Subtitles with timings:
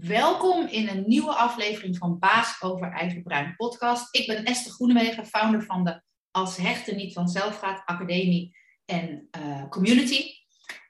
[0.00, 4.14] Welkom in een nieuwe aflevering van Baas over Eigen Bruin podcast.
[4.14, 9.68] Ik ben Esther Groenewegen, founder van de Als Hechten Niet Vanzelf Gaat Academie en uh,
[9.68, 10.24] Community.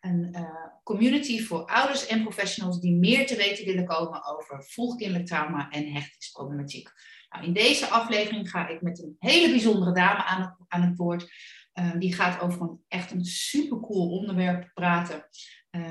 [0.00, 0.42] Een uh,
[0.82, 5.92] community voor ouders en professionals die meer te weten willen komen over vroegkindelijk trauma en
[5.92, 6.88] hechtingsproblematiek.
[7.28, 10.96] Nou, in deze aflevering ga ik met een hele bijzondere dame aan het, aan het
[10.96, 11.30] woord.
[11.74, 15.28] Uh, die gaat over een echt een supercool onderwerp praten.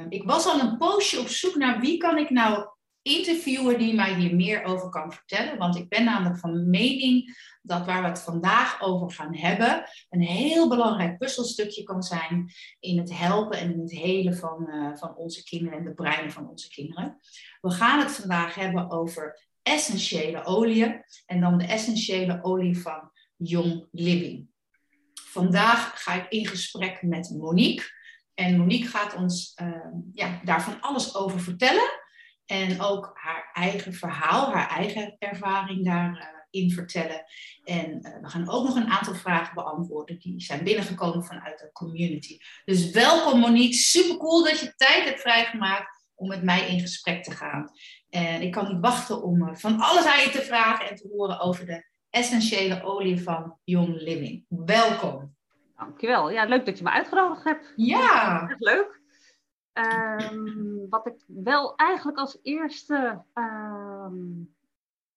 [0.09, 2.67] Ik was al een poosje op zoek naar wie kan ik nou
[3.07, 5.57] interviewer die mij hier meer over kan vertellen.
[5.57, 10.21] Want ik ben namelijk van mening dat waar we het vandaag over gaan hebben, een
[10.21, 15.15] heel belangrijk puzzelstukje kan zijn in het helpen en in het helen van, uh, van
[15.15, 17.19] onze kinderen en de breinen van onze kinderen.
[17.61, 23.87] We gaan het vandaag hebben over essentiële oliën en dan de essentiële olie van Young
[23.91, 24.47] Living.
[25.13, 27.85] Vandaag ga ik in gesprek met Monique.
[28.33, 29.67] En Monique gaat ons uh,
[30.13, 32.05] ja, daar van alles over vertellen.
[32.47, 37.23] En ook haar eigen verhaal, haar eigen ervaring daarin vertellen.
[37.63, 41.71] En uh, we gaan ook nog een aantal vragen beantwoorden die zijn binnengekomen vanuit de
[41.71, 42.37] community.
[42.65, 47.23] Dus welkom Monique, super cool dat je tijd hebt vrijgemaakt om met mij in gesprek
[47.23, 47.71] te gaan.
[48.09, 51.39] En ik kan niet wachten om van alles aan je te vragen en te horen
[51.39, 54.45] over de essentiële olie van Young Living.
[54.47, 55.35] Welkom.
[55.75, 56.31] Dankjewel.
[56.31, 57.73] Ja, leuk dat je me uitgenodigd hebt.
[57.75, 58.47] Ja.
[58.49, 59.01] Echt leuk.
[59.77, 64.55] Um, wat ik wel eigenlijk als eerste um,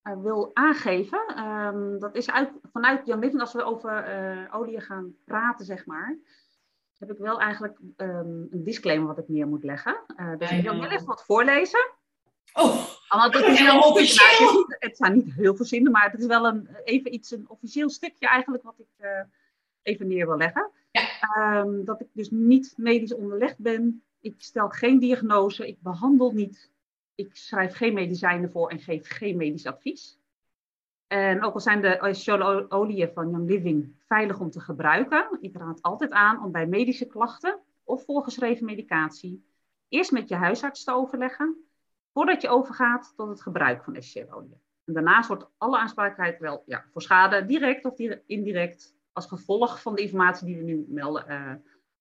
[0.02, 4.80] uh, wil aangeven, um, dat is uit, vanuit Young Living, als we over uh, olie
[4.80, 6.18] gaan praten, zeg maar,
[6.98, 10.00] heb ik wel eigenlijk een disclaimer wat ik neer moet leggen.
[10.16, 11.90] Uh, dus ik wil even wat voorlezen.
[12.52, 14.64] Oh, want het is wel officieel.
[14.68, 17.90] Het zijn niet heel veel zinnen, maar het is wel een, even iets, een officieel
[17.90, 19.06] stukje eigenlijk wat ik
[19.82, 20.70] even neer wil leggen.
[20.90, 21.64] Ja.
[21.84, 26.70] dat ik dus niet medisch onderlegd ben ik stel geen diagnose, ik behandel niet,
[27.14, 30.18] ik schrijf geen medicijnen voor en geef geen medisch advies.
[31.06, 35.56] En ook al zijn de essentiële oliën van Young Living veilig om te gebruiken, ik
[35.56, 39.44] raad altijd aan om bij medische klachten of voorgeschreven medicatie
[39.88, 41.56] eerst met je huisarts te overleggen,
[42.12, 44.60] voordat je overgaat tot het gebruik van essentiële oliën.
[44.84, 49.94] En daarnaast wordt alle aansprakelijkheid wel ja, voor schade, direct of indirect, als gevolg van
[49.94, 51.52] de informatie die we nu melden, uh,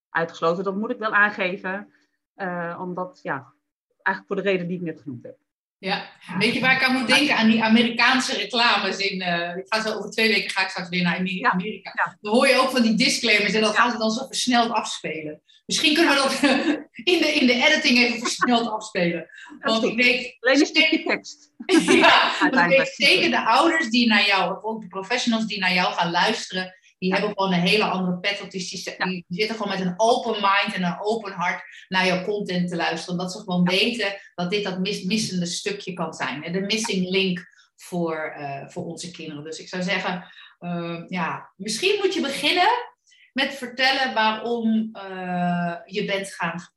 [0.10, 0.64] uitgesloten.
[0.64, 1.94] Dat moet ik wel aangeven.
[2.42, 3.54] Uh, omdat, ja,
[4.02, 5.38] eigenlijk voor de reden die ik net genoemd heb.
[5.78, 7.38] Ja, weet je waar ik aan moet denken?
[7.38, 9.22] Aan die Amerikaanse reclames in.
[9.22, 11.54] Uh, ik ga zo over twee weken ga ik straks weer naar Amerika.
[11.58, 12.18] Ja, ja.
[12.22, 15.42] Dan hoor je ook van die disclaimers en dat gaan ze dan zo versneld afspelen.
[15.66, 16.34] Misschien kunnen we dat
[17.14, 19.30] in de, in de editing even versneld afspelen.
[19.60, 20.38] Want ik weet.
[20.40, 21.52] Alleen een stukje tekst.
[22.02, 25.60] ja, want ik weet zeker de ouders die naar jou, of ook de professionals die
[25.60, 28.52] naar jou gaan luisteren, die hebben gewoon een hele andere pet op.
[28.52, 32.70] Die, die, zitten gewoon met een open mind en een open hart naar jouw content
[32.70, 33.20] te luisteren.
[33.20, 36.52] Omdat ze gewoon weten dat dit dat mis, missende stukje kan zijn.
[36.52, 39.44] De missing link voor, uh, voor onze kinderen.
[39.44, 42.88] Dus ik zou zeggen, uh, ja, misschien moet je beginnen
[43.34, 46.72] met vertellen waarom uh, je bent gaan,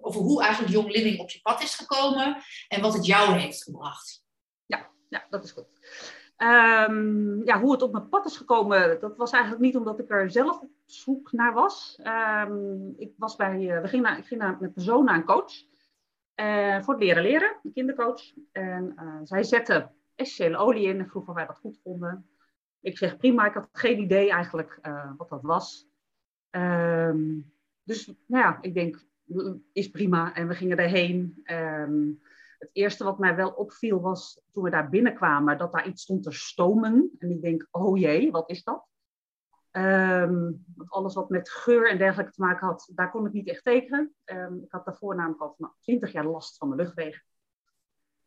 [0.00, 3.62] over hoe eigenlijk Young Living op je pad is gekomen en wat het jou heeft
[3.62, 4.22] gebracht.
[4.66, 5.66] Ja, ja dat is goed.
[6.42, 10.10] Um, ja, hoe het op mijn pad is gekomen, dat was eigenlijk niet omdat ik
[10.10, 12.00] er zelf op zoek naar was.
[12.46, 15.52] Um, ik, was bij, uh, we gingen ging naar, met mijn zoon naar een coach
[16.40, 18.20] uh, voor het leren leren, een kindercoach.
[18.52, 22.26] En uh, zij zette essentiële olie in en vroeg of wij dat goed vonden.
[22.80, 24.80] Ik zeg prima, ik had geen idee eigenlijk
[25.16, 25.88] wat dat was.
[26.50, 29.04] Um, dus nou ja, ik denk,
[29.72, 30.34] is prima.
[30.34, 31.44] En we gingen erheen.
[32.58, 36.22] Het eerste wat mij wel opviel was toen we daar binnenkwamen, dat daar iets stond
[36.22, 37.10] te stomen.
[37.18, 38.86] En ik denk, oh jee, wat is dat?
[39.72, 43.64] Um, alles wat met geur en dergelijke te maken had, daar kon ik niet echt
[43.64, 44.14] tegen.
[44.24, 47.22] Um, ik had daarvoor namelijk al van 20 jaar last van de luchtwegen.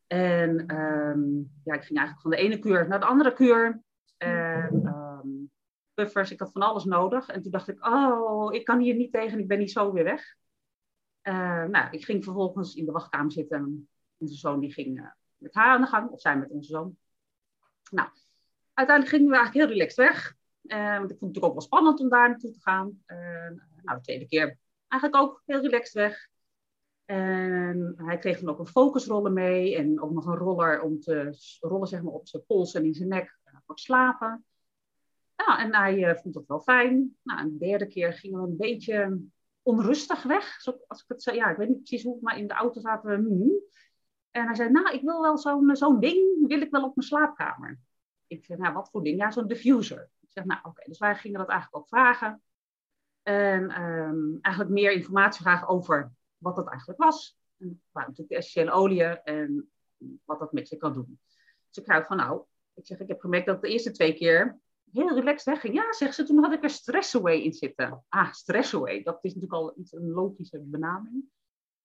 [0.07, 3.81] En um, ja, ik ging eigenlijk van de ene kuur naar de andere kuur.
[4.17, 5.51] En
[5.93, 7.27] puffers, ik had van alles nodig.
[7.27, 10.03] En toen dacht ik, oh, ik kan hier niet tegen, ik ben niet zo weer
[10.03, 10.35] weg.
[11.69, 13.89] Nou, ik ging vervolgens in de wachtkamer zitten
[14.21, 15.05] onze zoon die ging uh,
[15.37, 16.97] met haar aan de gang, of zij met onze zoon.
[17.91, 18.09] Nou,
[18.73, 20.35] uiteindelijk gingen we eigenlijk heel relaxed weg.
[20.63, 23.03] Uh, want ik vond het natuurlijk ook wel spannend om daar naartoe te gaan.
[23.07, 23.17] Uh,
[23.83, 24.57] nou, de tweede keer
[24.87, 26.29] eigenlijk ook heel relaxed weg.
[27.05, 31.37] En hij kreeg dan ook een focusroller mee en ook nog een roller om te
[31.59, 34.45] rollen zeg maar, op zijn pols en in zijn nek voor slapen.
[35.35, 37.17] Nou, en hij vond het wel fijn.
[37.23, 39.21] Nou, en de derde keer gingen we een beetje
[39.61, 40.65] onrustig weg.
[40.87, 43.15] Als ik het ja, ik weet niet precies hoe, maar in de auto zaten we.
[43.15, 43.51] Hmm.
[44.31, 47.07] En hij zei, nou, ik wil wel zo'n zo'n ding, wil ik wel op mijn
[47.07, 47.79] slaapkamer.
[48.27, 49.17] Ik zei, nou, wat voor ding?
[49.17, 50.09] Ja, zo'n diffuser.
[50.19, 50.83] Ik zeg, nou, oké.
[50.85, 52.41] Dus wij gingen dat eigenlijk ook vragen.
[53.21, 57.37] En um, eigenlijk meer informatie vragen over wat dat eigenlijk was.
[57.57, 59.23] En natuurlijk de essentiële oliën.
[59.23, 59.71] En
[60.25, 61.19] wat dat met je kan doen.
[61.67, 62.43] Dus ik zei van nou,
[62.73, 64.59] ik zeg, ik heb gemerkt dat de eerste twee keer
[64.91, 65.73] heel relaxed wegging.
[65.73, 68.03] Ja, zegt ze, toen had ik er stress away in zitten.
[68.09, 71.23] Ah, stress away, dat is natuurlijk al iets, een logische benaming.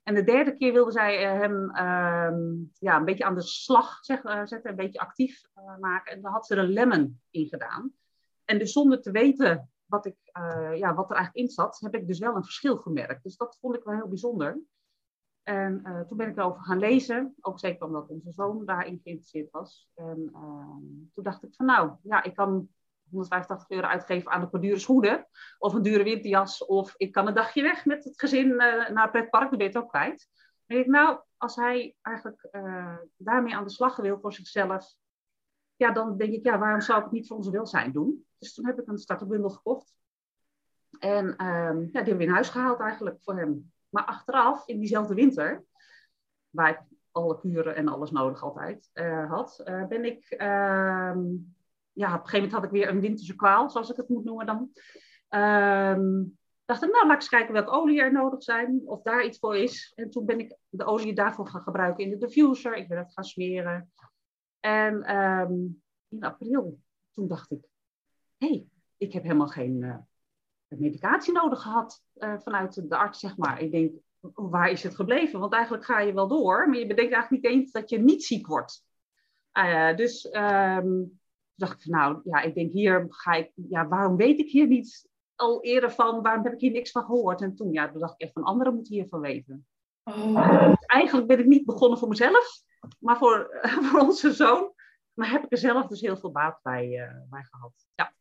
[0.07, 2.39] En de derde keer wilde zij eh, hem ehm,
[2.79, 6.13] ja, een beetje aan de slag zeg, uh, zetten, een beetje actief uh, maken.
[6.13, 7.93] En dan had ze er lemon in gedaan.
[8.45, 10.17] En dus zonder te weten wat, ik,
[10.75, 13.23] ja, wat er eigenlijk in zat, heb ik dus wel een verschil gemerkt.
[13.23, 14.61] Dus dat vond ik wel heel bijzonder.
[15.43, 19.89] En toen ben ik erover gaan lezen, ook zeker omdat onze zoon daarin geïnteresseerd was.
[19.95, 22.69] En ehm, toen dacht ik van nou, ja, ik kan
[23.11, 25.27] 185 euro uitgeven aan een paar dure schoenen.
[25.59, 26.65] Of een dure winterjas.
[26.65, 28.59] Of ik kan een dagje weg met het gezin uh,
[28.89, 29.49] naar het pretpark.
[29.49, 30.29] Dan ben je het ook kwijt.
[30.67, 34.95] Dan denk ik, nou, als hij eigenlijk uh, daarmee aan de slag wil voor zichzelf.
[35.77, 38.27] Ja, dan denk ik, ja, waarom zou ik het niet voor onze welzijn doen?
[38.39, 39.95] Dus toen heb ik een starterbundel gekocht.
[40.99, 43.73] En um, ja, die hebben we in huis gehaald eigenlijk voor hem.
[43.89, 45.65] Maar achteraf, in diezelfde winter,
[46.51, 46.81] waar ik
[47.11, 51.25] alle kuren en alles nodig altijd uh, had, ben ik ehm,
[51.97, 54.25] ja, op een gegeven moment had ik weer een winterse kwaal, zoals ik het moet
[54.25, 54.71] noemen dan.
[55.41, 59.25] Um, dacht ik, nou, laat ik eens kijken welke olie er nodig zijn, of daar
[59.25, 59.93] iets voor is.
[59.95, 62.77] En toen ben ik de olie daarvoor gaan gebruiken in de diffuser.
[62.77, 63.93] Ik ben het gaan smeren.
[64.61, 66.79] En um, in april,
[67.15, 67.65] toen dacht ik,
[68.37, 68.67] hé, hey,
[68.97, 69.97] ik heb helemaal geen uh,
[70.69, 73.61] medicatie nodig gehad uh, vanuit de arts, zeg maar.
[73.61, 73.93] Ik denk,
[74.35, 75.41] waar is het gebleven?
[75.41, 78.25] Want eigenlijk ga je wel door, maar je bedenkt eigenlijk niet eens dat je niet
[78.25, 78.85] ziek wordt.
[79.53, 81.21] Uh, dus um,
[81.57, 85.09] dacht ik, nou ja, ik denk hier ga ik, ja, waarom weet ik hier niet
[85.35, 87.41] al eerder van, waarom heb ik hier niks van gehoord?
[87.41, 89.67] En toen, ja, toen dacht ik echt van anderen moeten hiervan weten.
[90.05, 90.69] Oh.
[90.69, 92.63] Dus eigenlijk ben ik niet begonnen voor mezelf,
[92.99, 93.61] maar voor,
[93.91, 94.75] voor onze zoon.
[95.15, 97.73] Maar heb ik er zelf dus heel veel baat bij, uh, bij gehad.
[97.95, 98.15] Ja.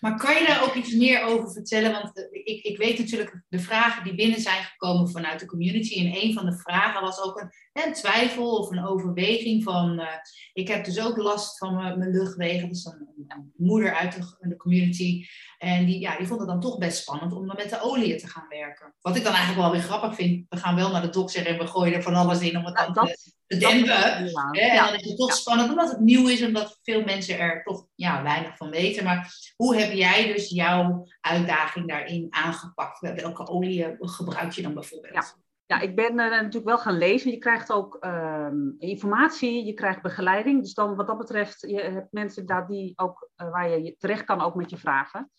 [0.00, 1.92] Maar kan je daar ook iets meer over vertellen?
[1.92, 5.98] Want eh, ik, ik weet natuurlijk de vragen die binnen zijn gekomen vanuit de community.
[5.98, 10.00] En een van de vragen was ook een, een twijfel of een overweging van...
[10.00, 10.06] Uh,
[10.52, 12.68] ik heb dus ook last van mijn luchtwegen.
[12.68, 15.26] Dus een, een, moeder uit de, de, community.
[15.58, 18.16] En die, ja, die vond het dan toch best spannend om dan met de olie
[18.16, 18.94] te gaan werken.
[19.00, 20.46] Wat ik dan eigenlijk wel weer grappig vind.
[20.48, 22.76] We gaan wel naar de dokter en we gooien er van alles in om het
[22.76, 24.16] dan te, te dempen.
[24.52, 26.44] En dan is het toch spannend omdat het nieuw is.
[26.44, 29.04] Omdat veel mensen er toch ja, weinig van weten.
[29.04, 33.00] Maar hoe heb jij dus jouw uitdaging daarin aangepakt?
[33.00, 35.14] Welke olie gebruik je dan bijvoorbeeld?
[35.14, 35.24] Ja.
[35.70, 37.30] Ja, ik ben uh, natuurlijk wel gaan lezen.
[37.30, 38.48] Je krijgt ook uh,
[38.78, 40.62] informatie, je krijgt begeleiding.
[40.62, 44.24] Dus dan wat dat betreft, je hebt mensen daar die ook, uh, waar je terecht
[44.24, 45.30] kan ook met je vragen.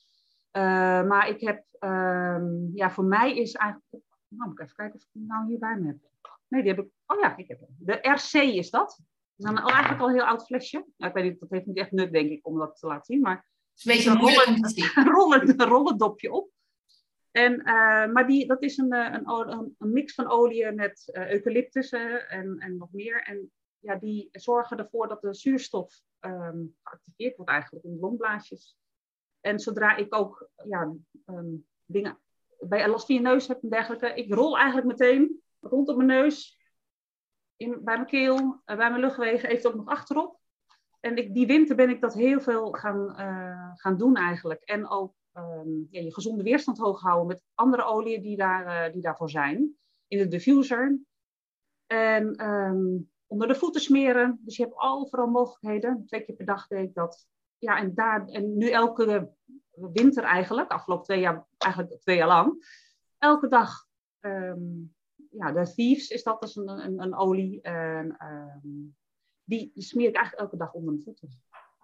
[0.52, 0.63] Uh,
[1.04, 5.02] maar ik heb, ehm, ja, voor mij is eigenlijk, nou moet ik even kijken of
[5.02, 6.11] ik die nou hier bij me heb.
[6.51, 7.75] Nee, die heb ik, oh ja, ik heb hem.
[7.80, 9.00] De RC is dat.
[9.36, 10.86] Dat is dan eigenlijk al een heel oud flesje.
[10.98, 13.06] Nou, ik weet niet, dat heeft niet echt nut denk ik om dat te laten
[13.06, 16.50] zien, maar een beetje een rollen, rollen, rollendopje op.
[17.31, 21.31] En, uh, maar die, dat is een, een, een, een mix van oliën met uh,
[21.31, 23.24] eucalyptussen en, en nog meer.
[23.24, 28.77] En ja, die zorgen ervoor dat de zuurstof um, geactiveerd wordt eigenlijk in de longblaasjes.
[29.39, 30.94] En zodra ik ook ja,
[31.25, 32.19] um, dingen
[32.59, 36.60] bij last van je neus heb en dergelijke, ik rol eigenlijk meteen rondom mijn neus,
[37.56, 40.40] in, bij mijn keel, uh, bij mijn luchtwegen, even ook nog achterop.
[41.00, 44.62] En ik, die winter ben ik dat heel veel gaan, uh, gaan doen eigenlijk.
[44.62, 48.94] En ook um, ja, je gezonde weerstand hoog houden met andere oliën die, daar, uh,
[48.94, 49.75] die daarvoor zijn.
[50.08, 51.00] In de diffuser.
[51.88, 54.39] En um, onder de voeten smeren.
[54.41, 56.06] Dus je hebt overal mogelijkheden.
[56.06, 57.27] Twee keer per dag deed ik dat.
[57.58, 59.34] Ja, en, daar, en nu elke
[59.72, 62.65] winter eigenlijk, afgelopen twee jaar, eigenlijk twee jaar lang.
[63.18, 63.88] Elke dag,
[64.20, 64.96] um,
[65.32, 67.62] ja, de Thieves is dat dus een, een, een olie.
[67.62, 68.18] En,
[69.44, 71.30] die smeer ik eigenlijk elke dag onder mijn voeten.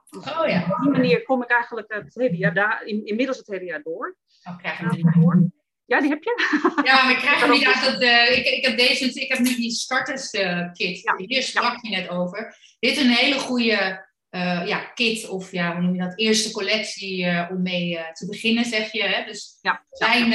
[0.10, 0.66] Dus oh ja.
[0.72, 3.82] Op die manier kom ik eigenlijk het hele jaar daar, in, inmiddels het hele jaar
[3.84, 4.18] door.
[4.44, 5.50] Oh, krijg je die door?
[5.86, 6.60] Ja, die heb je.
[6.84, 8.02] Ja, maar ik krijg hem niet uit dat.
[8.02, 11.02] Uh, ik, ik, heb deze, ik heb nu die starters uh, kit.
[11.02, 11.16] Ja.
[11.18, 12.58] Hier sprak je net over.
[12.80, 16.20] Dit is een hele goede uh, ja, kit, of ja, hoe noem je dat?
[16.20, 19.04] Eerste collectie om mee te beginnen, zeg je.
[19.04, 19.26] Hè?
[19.26, 19.86] Dus ja.
[19.90, 20.30] zijn,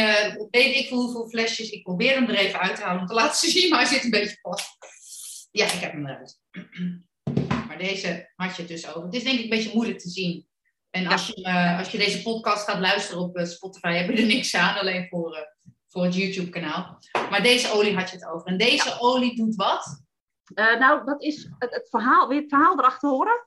[0.50, 1.70] weet ik hoeveel flesjes.
[1.70, 4.04] Ik probeer hem er even uit te halen om te laten zien, maar hij zit
[4.04, 4.76] een beetje vast.
[5.50, 6.38] Ja, ik heb hem eruit.
[7.66, 9.02] Maar deze had je dus over.
[9.02, 10.46] Het is denk ik een beetje moeilijk te zien.
[10.90, 14.54] En als, je, als je deze podcast gaat luisteren op Spotify, heb je er niks
[14.54, 15.56] aan, alleen voor,
[15.88, 16.99] voor het YouTube-kanaal.
[17.30, 18.46] Maar deze olie had je het over.
[18.46, 18.96] En deze ja.
[18.99, 20.02] olie doet wat?
[20.54, 22.26] nou, dat is het, het, verhaal.
[22.26, 23.46] Wil je het verhaal erachter horen?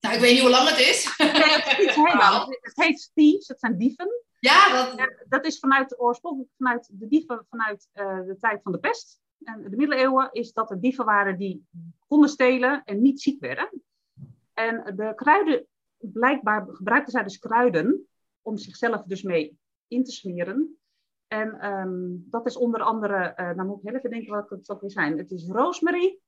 [0.00, 1.04] Nou, ik weet niet hoe lang het is.
[1.16, 4.08] Het, heet thieves, het zijn dieven.
[4.38, 4.98] Ja, dat...
[4.98, 9.70] Ja, dat is vanuit, oorspronkelijk vanuit de dieven vanuit de tijd van de pest en
[9.70, 11.66] de middeleeuwen is dat er dieven waren die
[12.06, 13.82] konden stelen en niet ziek werden.
[14.54, 15.66] En de kruiden,
[15.98, 18.06] blijkbaar gebruikten zij dus kruiden
[18.42, 20.78] om zichzelf dus mee in te smeren.
[21.26, 24.66] En um, dat is onder andere, uh, nou moet ik heel even denken wat het
[24.66, 25.18] zou zijn.
[25.18, 26.18] Het is rosemary,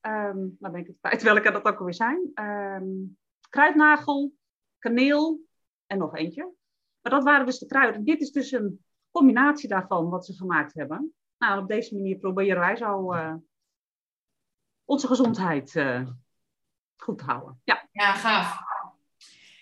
[0.00, 2.30] Um, nou ben ik het kwijt welke dat ook alweer zijn.
[2.34, 4.34] Um, kruidnagel,
[4.78, 5.40] kaneel
[5.86, 6.52] en nog eentje.
[7.00, 8.04] Maar dat waren dus de kruiden.
[8.04, 11.14] Dit is dus een combinatie daarvan wat ze gemaakt hebben.
[11.38, 13.34] Nou, op deze manier proberen wij zo uh,
[14.84, 16.08] onze gezondheid uh,
[16.96, 17.60] goed te houden.
[17.64, 18.67] Ja, ja gaaf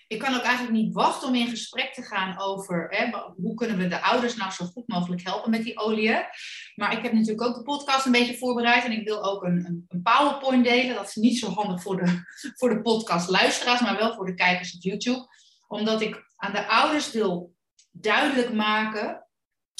[0.07, 3.77] ik kan ook eigenlijk niet wachten om in gesprek te gaan over hè, hoe kunnen
[3.77, 6.23] we de ouders nou zo goed mogelijk helpen met die oliën.
[6.75, 9.85] Maar ik heb natuurlijk ook de podcast een beetje voorbereid en ik wil ook een,
[9.87, 10.95] een, PowerPoint delen.
[10.95, 12.23] Dat is niet zo handig voor de,
[12.59, 15.27] voor de podcast luisteraars, maar wel voor de kijkers op YouTube.
[15.67, 17.55] Omdat ik aan de ouders wil
[17.91, 19.27] duidelijk maken,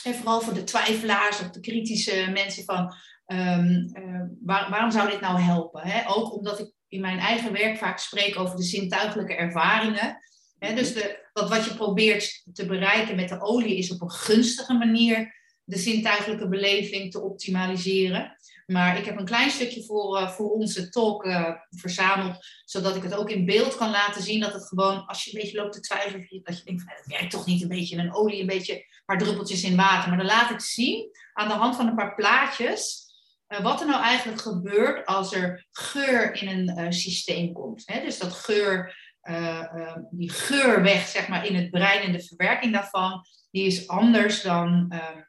[0.03, 2.93] en vooral voor de twijfelaars of de kritische mensen van
[3.27, 5.81] uh, waar, waarom zou dit nou helpen?
[5.81, 6.09] Hè?
[6.09, 10.17] Ook omdat ik in mijn eigen werk vaak spreek over de zintuigelijke ervaringen.
[10.59, 14.73] dus de, wat, wat je probeert te bereiken met de olie is op een gunstige
[14.73, 18.37] manier de zintuigelijke beleving te optimaliseren.
[18.65, 23.03] Maar ik heb een klein stukje voor, uh, voor onze talk uh, verzameld, zodat ik
[23.03, 24.39] het ook in beeld kan laten zien.
[24.39, 27.05] Dat het gewoon, als je een beetje loopt te twijfelen, dat je denkt van, het
[27.05, 30.09] werkt toch niet een beetje een olie, een beetje paar druppeltjes in water.
[30.09, 33.06] Maar dan laat ik zien aan de hand van een paar plaatjes
[33.47, 37.83] uh, wat er nou eigenlijk gebeurt als er geur in een uh, systeem komt.
[37.85, 38.01] Hè?
[38.01, 43.25] Dus dat geur, uh, die geurweg zeg maar, in het brein en de verwerking daarvan,
[43.51, 45.21] die is anders dan ehm,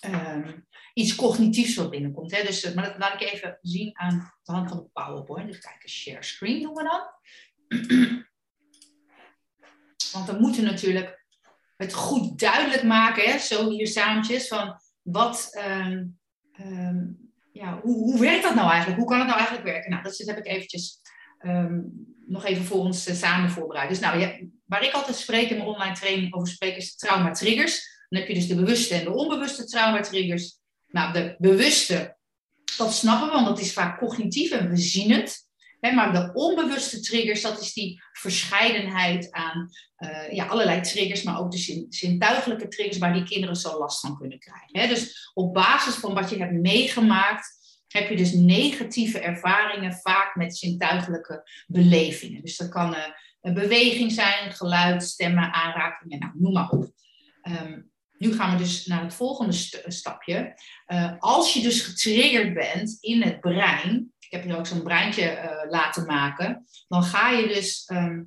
[0.00, 0.52] ehm,
[0.94, 2.36] iets cognitiefs wat binnenkomt.
[2.36, 2.42] Hè?
[2.42, 5.46] Dus, maar dat laat ik even zien aan de hand van de PowerPoint.
[5.46, 7.02] Dus kijk, een share screen doen we dan.
[10.12, 11.24] Want we moeten natuurlijk
[11.76, 13.38] het goed duidelijk maken, hè?
[13.38, 15.64] zo hier samentjes, van wat...
[15.68, 16.18] Um,
[17.54, 19.00] ja, hoe, hoe werkt dat nou eigenlijk?
[19.00, 19.90] Hoe kan het nou eigenlijk werken?
[19.90, 21.00] Nou, dat heb ik eventjes
[21.38, 21.80] ehm,
[22.26, 23.88] nog even voor ons uh, samen voorbereid.
[23.88, 27.30] Dus nou, ja, waar ik altijd spreek in mijn online training over spreek is trauma
[27.30, 28.06] triggers.
[28.08, 30.58] Dan heb je dus de bewuste en de onbewuste trauma triggers.
[30.86, 32.16] Nou, de bewuste,
[32.76, 35.48] dat snappen we, want dat is vaak cognitief en we zien het
[35.92, 41.50] maar de onbewuste triggers, dat is die verscheidenheid aan uh, ja, allerlei triggers, maar ook
[41.50, 44.88] de zintuigelijke triggers waar die kinderen zo last van kunnen krijgen.
[44.88, 50.56] Dus op basis van wat je hebt meegemaakt, heb je dus negatieve ervaringen vaak met
[50.56, 52.42] zintuigelijke belevingen.
[52.42, 52.98] Dus dat kan uh,
[53.40, 56.92] een beweging zijn, geluid, stemmen, aanrakingen, nou, noem maar op.
[57.42, 57.80] Ehm,
[58.18, 59.52] nu gaan we dus naar het volgende
[59.86, 60.54] stapje.
[60.86, 65.70] Uh, als je dus getriggerd bent in het brein, heb nu ook zo'n breintje uh,
[65.70, 66.66] laten maken.
[66.88, 68.22] Dan ga je dus ehm,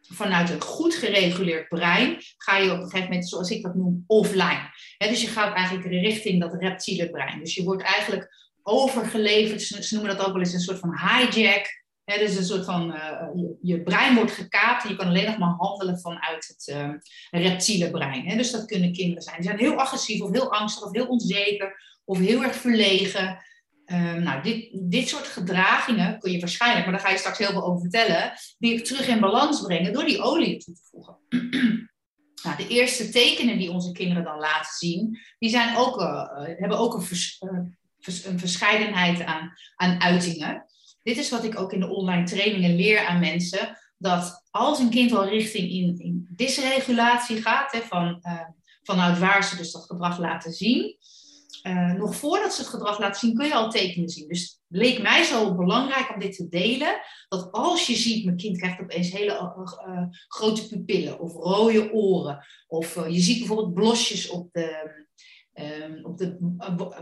[0.00, 4.04] vanuit een goed gereguleerd brein, ga je op een gegeven moment, zoals ik dat noem,
[4.06, 4.70] offline.
[4.98, 7.38] dus je gaat eigenlijk richting dat reptiele brein.
[7.38, 11.78] Dus je wordt eigenlijk overgeleverd, ze noemen dat ook wel eens een soort van hijack.
[12.04, 13.28] Dus een soort van, uh,
[13.62, 16.90] je, brein wordt gekaapt en je kan alleen nog maar handelen vanuit het uh,
[17.30, 18.36] reptiele brein.
[18.36, 19.36] dus dat kunnen kinderen zijn.
[19.36, 23.44] Die zijn heel agressief of heel angstig of heel onzeker of heel erg verlegen.
[23.90, 27.50] Ehm, nou, dit, dit soort gedragingen kun je waarschijnlijk, maar daar ga je straks heel
[27.50, 31.16] veel over vertellen, weer terug in balans brengen door die olie toe te voegen.
[32.44, 36.78] nou, de eerste tekenen die onze kinderen dan laten zien, die zijn ook, uh, hebben
[36.78, 37.06] ook een,
[37.40, 40.64] uh, een verscheidenheid aan, aan uitingen.
[41.02, 44.90] Dit is wat ik ook in de online trainingen leer aan mensen, dat als een
[44.90, 48.22] kind al richting in, in dysregulatie gaat, hè, van,
[48.82, 50.96] vanuit waar ze dus dat gedrag laten zien,
[51.62, 54.28] uh, nog voordat ze het gedrag laten zien, kun je al tekenen zien.
[54.28, 57.00] Dus leek mij zo belangrijk om dit te delen.
[57.28, 59.32] Dat als je ziet, mijn kind krijgt opeens hele
[59.86, 62.46] uh, grote pupillen of rode oren.
[62.66, 65.04] Of je ziet bijvoorbeeld blosjes op de,
[65.54, 66.36] um, op de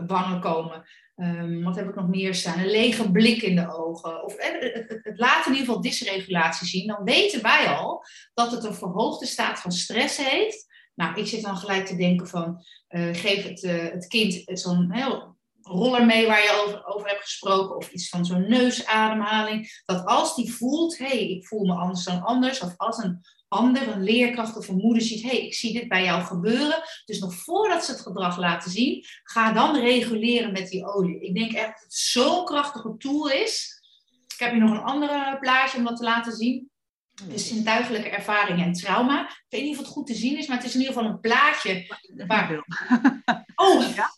[0.07, 0.85] wangen komen.
[1.15, 2.59] Um, wat heb ik nog meer staan?
[2.59, 4.23] Een lege blik in de ogen.
[4.23, 6.87] Of het, het laat in ieder geval dysregulatie zien.
[6.87, 10.67] Dan weten wij al dat het een verhoogde staat van stress heeft.
[10.99, 14.93] Nou, ik zit dan gelijk te denken van, uh, geef het, uh, het kind zo'n
[15.61, 19.81] roller mee waar je over, over hebt gesproken, of iets van zo'n neusademhaling.
[19.85, 23.21] Dat als die voelt, hé, hey, ik voel me anders dan anders, of als een
[23.47, 26.83] ander, een leerkracht of een moeder ziet, hé, hey, ik zie dit bij jou gebeuren.
[27.05, 31.19] Dus nog voordat ze het gedrag laten zien, ga dan reguleren met die olie.
[31.19, 33.81] Ik denk echt dat het zo'n krachtige tool is.
[34.33, 36.69] Ik heb hier nog een andere plaatje om dat te laten zien.
[37.27, 39.29] Dus zintuigelijke ervaring en trauma.
[39.29, 41.09] Ik weet niet of het goed te zien is, maar het is in ieder geval
[41.09, 41.95] een plaatje.
[42.27, 42.49] Waar...
[43.55, 44.09] Oh, ja?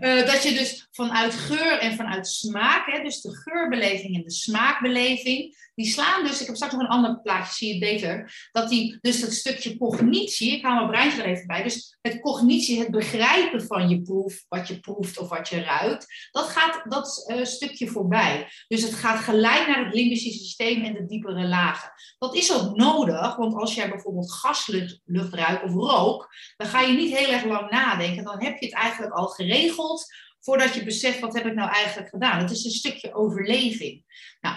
[0.00, 4.30] uh, dat je dus vanuit geur en vanuit smaak, hè, dus de geurbeleving en de
[4.30, 8.68] smaakbeleving, die slaan dus, ik heb straks nog een ander plaatje, zie je beter, dat
[8.68, 12.78] die, dus dat stukje cognitie, ik haal mijn breintje er even bij, dus het cognitie,
[12.78, 17.24] het begrijpen van je proef, wat je proeft of wat je ruikt, dat gaat dat
[17.26, 18.48] uh, stukje voorbij.
[18.68, 21.92] Dus het gaat gelijk naar het limbische systeem en de diepere lagen.
[22.18, 25.00] Dat is ook nodig, want als jij bijvoorbeeld gaslucht
[25.34, 28.74] ruikt of rook, dan ga je niet heel erg lang nadenken, dan heb je het
[28.74, 30.06] eigenlijk al geregeld
[30.40, 32.40] voordat je beseft wat heb ik nou eigenlijk gedaan.
[32.40, 34.04] Het is een stukje overleving.
[34.40, 34.56] Nou,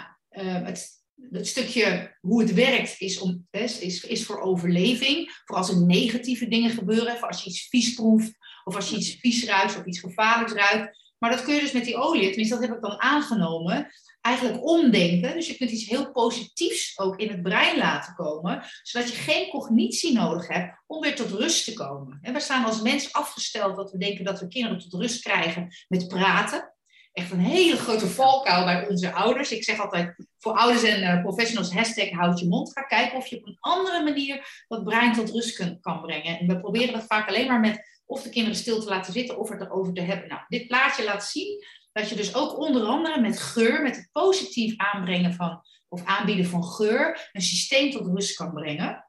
[0.66, 0.97] het,
[1.32, 5.42] het stukje hoe het werkt is, om, is, is voor overleving.
[5.46, 7.18] Voor als er negatieve dingen gebeuren.
[7.18, 8.32] Voor als je iets vies proeft.
[8.64, 11.06] Of als je iets vies ruikt of iets gevaarlijks ruikt.
[11.18, 14.66] Maar dat kun je dus met die olie, tenminste dat heb ik dan aangenomen, eigenlijk
[14.66, 15.34] omdenken.
[15.34, 19.50] Dus je kunt iets heel positiefs ook in het brein laten komen, zodat je geen
[19.50, 22.20] cognitie nodig hebt om weer tot rust te komen.
[22.22, 25.68] En we staan als mens afgesteld dat we denken dat we kinderen tot rust krijgen
[25.88, 26.76] met praten
[27.18, 29.52] echt een hele grote valkuil bij onze ouders.
[29.52, 32.72] Ik zeg altijd voor ouders en uh, professionals, hashtag houd je mond.
[32.72, 36.40] Ga kijken of je op een andere manier dat brein tot rust kan brengen.
[36.40, 39.40] En we proberen dat vaak alleen maar met of de kinderen stil te laten zitten
[39.40, 40.28] of het erover te hebben.
[40.28, 44.10] Nou, dit plaatje laat zien dat je dus ook onder andere met geur, met het
[44.12, 49.06] positief aanbrengen van, of aanbieden van geur, een systeem tot rust kan brengen.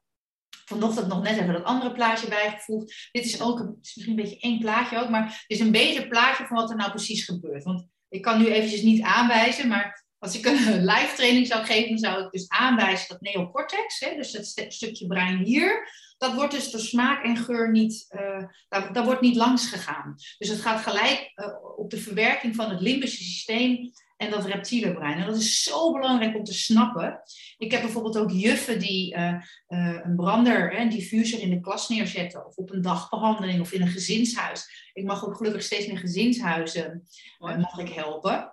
[0.65, 3.09] Vanochtend nog net even dat andere plaatje bijgevoegd.
[3.13, 5.71] Dit is ook een, is misschien een beetje één plaatje ook, maar het is een
[5.71, 7.65] beter plaatje van wat er nou precies gebeurt.
[7.65, 11.99] Want ik kan nu eventjes niet aanwijzen, maar als ik een live training zou geven,
[11.99, 15.89] zou ik dus aanwijzen dat neocortex, hè, dus het stukje brein hier,
[16.19, 18.07] dat wordt dus door smaak en geur niet,
[18.71, 20.15] uh, wordt niet langs gegaan.
[20.39, 21.47] Dus het gaat gelijk uh,
[21.77, 25.19] op de verwerking van het limbische systeem en dat reptiele brein.
[25.19, 27.21] En dat is zo belangrijk om te snappen.
[27.59, 29.43] Ik heb bijvoorbeeld ook juffen die uh,
[30.03, 33.89] een brander, een diffuser in de klas neerzetten, of op een dagbehandeling of in een
[33.89, 34.91] gezinshuis.
[34.93, 37.03] Ik mag ook gelukkig steeds meer gezinshuizen
[37.39, 38.53] mag ik helpen.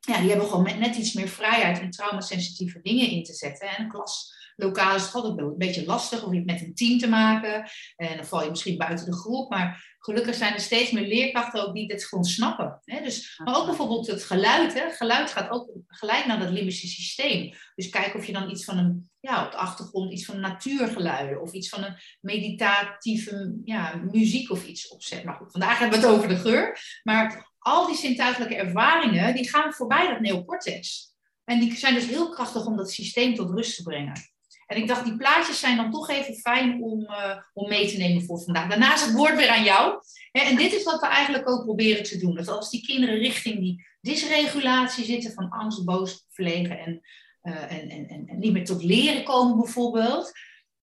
[0.00, 3.68] Ja, die hebben gewoon net iets meer vrijheid om traumasensitieve dingen in te zetten.
[3.68, 6.98] En een klas lokaal is het altijd een beetje lastig om je met een team
[6.98, 7.70] te maken.
[7.96, 9.50] En dan val je misschien buiten de groep.
[9.50, 12.80] Maar gelukkig zijn er steeds meer leerkrachten ook die dit gewoon snappen.
[12.84, 13.02] Hè?
[13.02, 14.74] Dus, maar ook bijvoorbeeld het geluid.
[14.74, 14.90] Hè?
[14.90, 17.52] Geluid gaat ook gelijk naar dat limbische systeem.
[17.74, 21.42] Dus kijk of je dan iets van een, ja, op de achtergrond iets van natuurgeluiden
[21.42, 25.24] of iets van een meditatieve ja, muziek of iets opzet.
[25.24, 26.78] Maar goed, vandaag hebben we het over de geur.
[27.02, 31.14] Maar al die zintuigelijke ervaringen, die gaan voorbij dat neocortex.
[31.44, 34.35] En die zijn dus heel krachtig om dat systeem tot rust te brengen.
[34.66, 37.96] En ik dacht, die plaatjes zijn dan toch even fijn om, uh, om mee te
[37.96, 38.68] nemen voor vandaag.
[38.68, 40.00] Daarna het woord weer aan jou.
[40.32, 42.34] En dit is wat we eigenlijk ook proberen te doen.
[42.34, 47.00] Dat als die kinderen richting die dysregulatie zitten van angst, boos, verlegen en,
[47.42, 50.32] uh, en, en, en, niet meer tot leren komen bijvoorbeeld.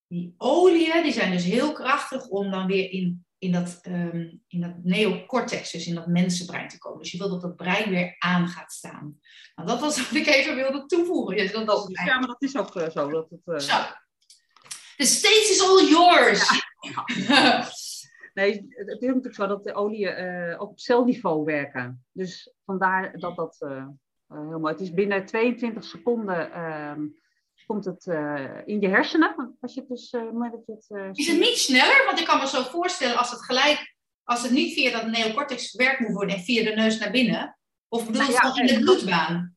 [0.06, 4.60] Die oliën die zijn dus heel krachtig om dan weer in in dat, um, in
[4.60, 6.98] dat neocortex, dus in dat mensenbrein te komen.
[6.98, 9.20] Dus je wil dat dat brein weer aan gaat staan.
[9.54, 11.36] Nou, dat was wat ik even wilde toevoegen.
[11.36, 13.10] Ja, dat, ja maar dat is ook uh, zo.
[13.10, 13.58] Dat het, uh...
[13.58, 13.82] Zo.
[14.96, 16.62] The stage is all yours.
[16.80, 17.04] Ja.
[18.34, 22.04] nee, het is natuurlijk zo dat de oliën uh, op celniveau werken.
[22.12, 23.56] Dus vandaar dat dat
[24.28, 24.72] heel mooi.
[24.72, 27.06] Het is binnen 22 seconden ehm,
[27.66, 29.56] komt het uh, in je hersenen.
[29.60, 32.04] Als je dus, uh, dat je het, uh, is het niet sneller?
[32.06, 35.70] Want ik kan me zo voorstellen als het gelijk, als het niet via dat neocortex
[35.70, 37.58] verwerkt moet worden en via de neus naar binnen.
[37.88, 39.56] Of bedoel je nou, ja, in de bloedbaan?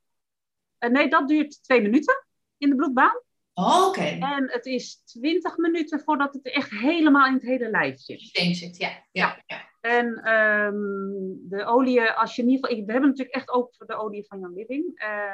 [0.80, 2.26] nee, dat duurt twee minuten
[2.58, 3.22] in de bloedbaan.
[3.54, 4.02] Oh, oké.
[4.02, 8.20] En het is 20 minuten voordat het echt helemaal in het hele lijf zit.
[8.20, 9.06] Systeem zit, ja.
[9.12, 9.70] ja, ja.
[9.80, 12.86] En um, de olie, als je in ieder geval.
[12.86, 14.86] We hebben natuurlijk echt ook de olie van Young Living.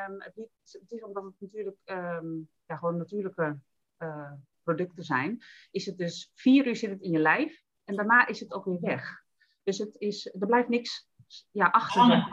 [0.07, 3.57] Um, het, is, het, is, omdat het natuurlijk um, ja, gewoon natuurlijke
[3.99, 4.31] uh,
[4.63, 5.43] producten zijn.
[5.71, 7.61] Is het dus vier uur zit het in je lijf.
[7.83, 9.23] En daarna is het ook weer weg.
[9.63, 11.07] Dus het is, er blijft niks
[11.51, 12.27] ja, achter.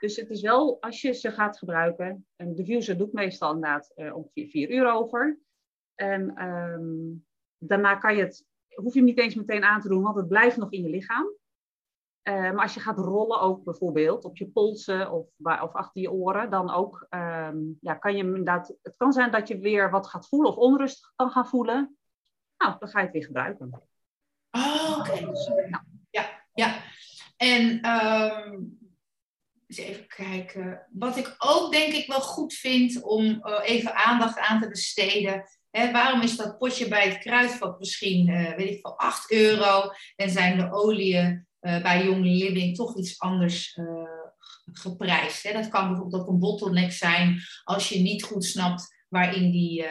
[0.00, 4.16] Dus het is wel, als je ze gaat gebruiken, een diffuser doet meestal inderdaad uh,
[4.16, 5.38] ongeveer 4 uur over.
[5.94, 6.34] En
[7.58, 10.28] daarna kan je het, hoef je hem niet eens meteen aan te doen, want het
[10.28, 11.37] blijft nog in je lichaam.
[12.28, 16.10] Uh, maar als je gaat rollen ook bijvoorbeeld op je polsen of, of achter je
[16.10, 20.06] oren, dan ook um, ja, kan je inderdaad, het kan zijn dat je weer wat
[20.06, 21.96] gaat voelen of onrust kan gaan voelen.
[22.58, 23.82] Nou, dan ga je het weer gebruiken.
[24.50, 25.26] Oh, oké.
[25.26, 25.82] Dus, nou.
[26.10, 26.82] Ja, ja.
[27.36, 28.78] En um,
[29.66, 30.86] eens even kijken.
[30.90, 35.44] Wat ik ook denk ik wel goed vind om uh, even aandacht aan te besteden.
[35.70, 39.90] Waarom is dat potje bij het kruidvat misschien, uh, weet ik veel, 8 euro?
[40.16, 43.78] En zijn de oliën uh, bij Young Living toch iets anders
[44.72, 45.42] geprijsd?
[45.42, 45.52] Hè?
[45.52, 49.84] Dat kan bijvoorbeeld ook een bottleneck zijn als je niet goed snapt waarin die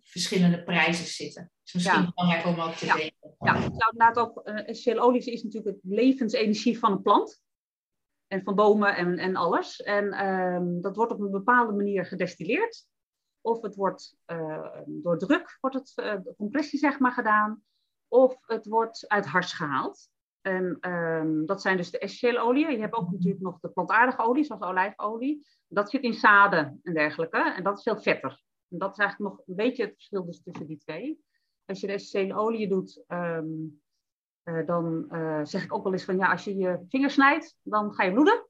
[0.00, 1.50] verschillende prijzen zitten.
[1.64, 2.12] Is misschien ja.
[2.14, 2.94] belangrijk om ook te ja.
[2.94, 3.34] weten.
[3.38, 7.42] Ja, nou, inderdaad ook, essentiële olies is natuurlijk het levensenergie van een plant.
[8.26, 9.82] En van bomen en, en alles.
[9.82, 12.86] En um, dat wordt op een bepaalde manier gedestilleerd.
[13.40, 17.62] Of het wordt uh, door druk, wordt het uh, compressie zeg maar gedaan.
[18.08, 20.08] Of het wordt uit hars gehaald.
[20.42, 22.70] En um, dat zijn dus de essentiële oliën.
[22.70, 25.46] Je hebt ook natuurlijk nog de plantaardige olie, zoals olijfolie.
[25.68, 27.52] Dat zit in zaden en dergelijke.
[27.56, 28.42] En dat is veel vetter.
[28.68, 31.20] En dat is eigenlijk nog een beetje het verschil dus tussen die twee
[31.66, 33.80] als je de essentiële olie doet, um,
[34.66, 35.06] dan
[35.42, 38.12] zeg ik ook wel eens van ja, als je je vinger snijdt, dan ga je
[38.12, 38.46] bloeden.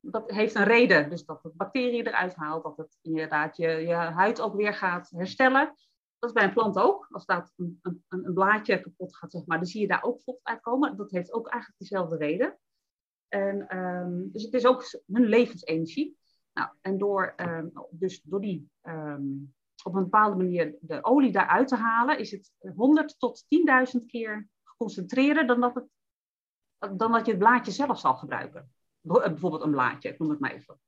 [0.00, 1.10] Dat heeft een reden.
[1.10, 5.74] Dus dat het bacteriën eruit haalt, dat het inderdaad je huid ook weer gaat herstellen.
[6.26, 7.08] Dat is bij een plant ook.
[7.10, 10.22] Als dat een, een, een blaadje kapot gaat, zeg maar, dan zie je daar ook
[10.22, 10.96] vocht uitkomen.
[10.96, 12.58] Dat heeft ook eigenlijk dezelfde reden.
[13.28, 16.18] En, ehm, dus het is ook hun levensenergie.
[16.52, 21.68] Nou, en door, um, dus door die um, op een bepaalde manier de olie daaruit
[21.68, 23.44] te halen, is het 100 tot
[23.98, 25.88] 10.000 keer geconcentreerder dan dat, het,
[26.98, 28.72] dan dat je het blaadje zelf zal gebruiken.
[29.00, 30.80] Bijvoorbeeld een blaadje, ik noem het maar even.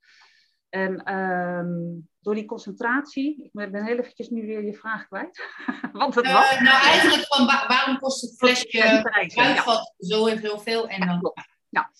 [0.69, 5.43] En um, door die concentratie, ik ben heel eventjes nu weer je vraag kwijt.
[5.93, 6.61] Want het uh, was.
[6.61, 10.07] Nou, eigenlijk van waarom kost het flesje kruidvat ja.
[10.07, 10.89] zo heel veel?
[10.89, 11.33] En dan...
[11.69, 11.91] Ja,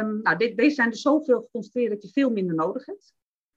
[0.00, 3.14] um, nou, dit, deze zijn dus zoveel geconcentreerd dat je veel minder nodig hebt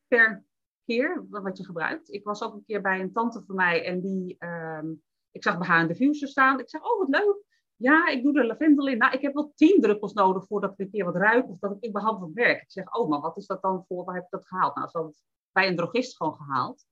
[0.07, 0.45] per
[0.85, 2.13] keer wat je gebruikt.
[2.13, 5.57] Ik was ook een keer bij een tante van mij en die, um, ik zag
[5.57, 6.59] bij haar een diffuser staan.
[6.59, 7.37] Ik zeg, oh wat leuk.
[7.83, 8.97] Ja, ik doe er lavendel in.
[8.97, 11.77] Nou, ik heb wel tien druppels nodig voordat ik een keer wat ruik of dat
[11.79, 12.61] ik überhaupt wat werk.
[12.61, 14.03] Ik zeg, oh, maar wat is dat dan voor?
[14.03, 14.75] Waar heb ik dat gehaald?
[14.75, 16.85] Nou, ze had het bij een drogist gewoon gehaald.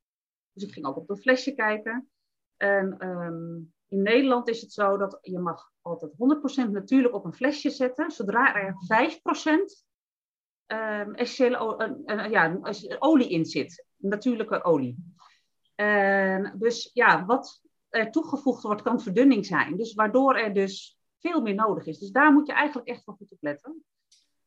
[0.53, 2.09] Dus ik ging ook op dat flesje kijken.
[2.57, 6.11] En um, in Nederland is het zo dat je mag altijd
[6.67, 8.11] 100% natuurlijk op een flesje zetten.
[8.11, 9.15] Zodra er 5%
[10.67, 12.59] um, essentiële uh, uh, ja,
[12.99, 13.85] olie in zit.
[13.97, 15.13] Natuurlijke olie.
[15.75, 17.61] En dus ja, wat
[18.11, 19.77] toegevoegd wordt, kan verdunning zijn.
[19.77, 21.99] Dus waardoor er dus veel meer nodig is.
[21.99, 23.83] Dus daar moet je eigenlijk echt wel goed op letten.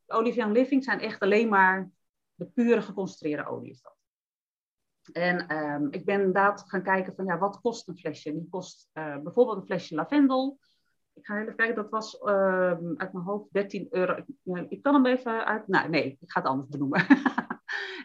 [0.04, 1.90] De Olivier Living zijn echt alleen maar
[2.34, 3.96] de pure geconcentreerde olie is dat.
[5.12, 8.32] En um, ik ben inderdaad gaan kijken van ja, wat kost een flesje?
[8.32, 10.58] Die kost uh, bijvoorbeeld een flesje lavendel.
[11.12, 14.14] Ik ga even kijken, dat was uh, uit mijn hoofd 13 euro.
[14.16, 15.68] Ik, ik, kan hem even uit.
[15.68, 17.06] Nou, nee, ik ga het anders benoemen.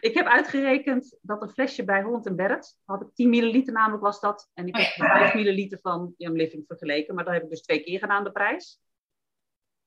[0.00, 4.20] ik heb uitgerekend dat een flesje bij Holland Barrett, had ik 10 milliliter namelijk was
[4.20, 4.50] dat.
[4.54, 7.82] En ik heb 5 milliliter van Young Living vergeleken, maar dat heb ik dus twee
[7.82, 8.80] keer gedaan, de prijs.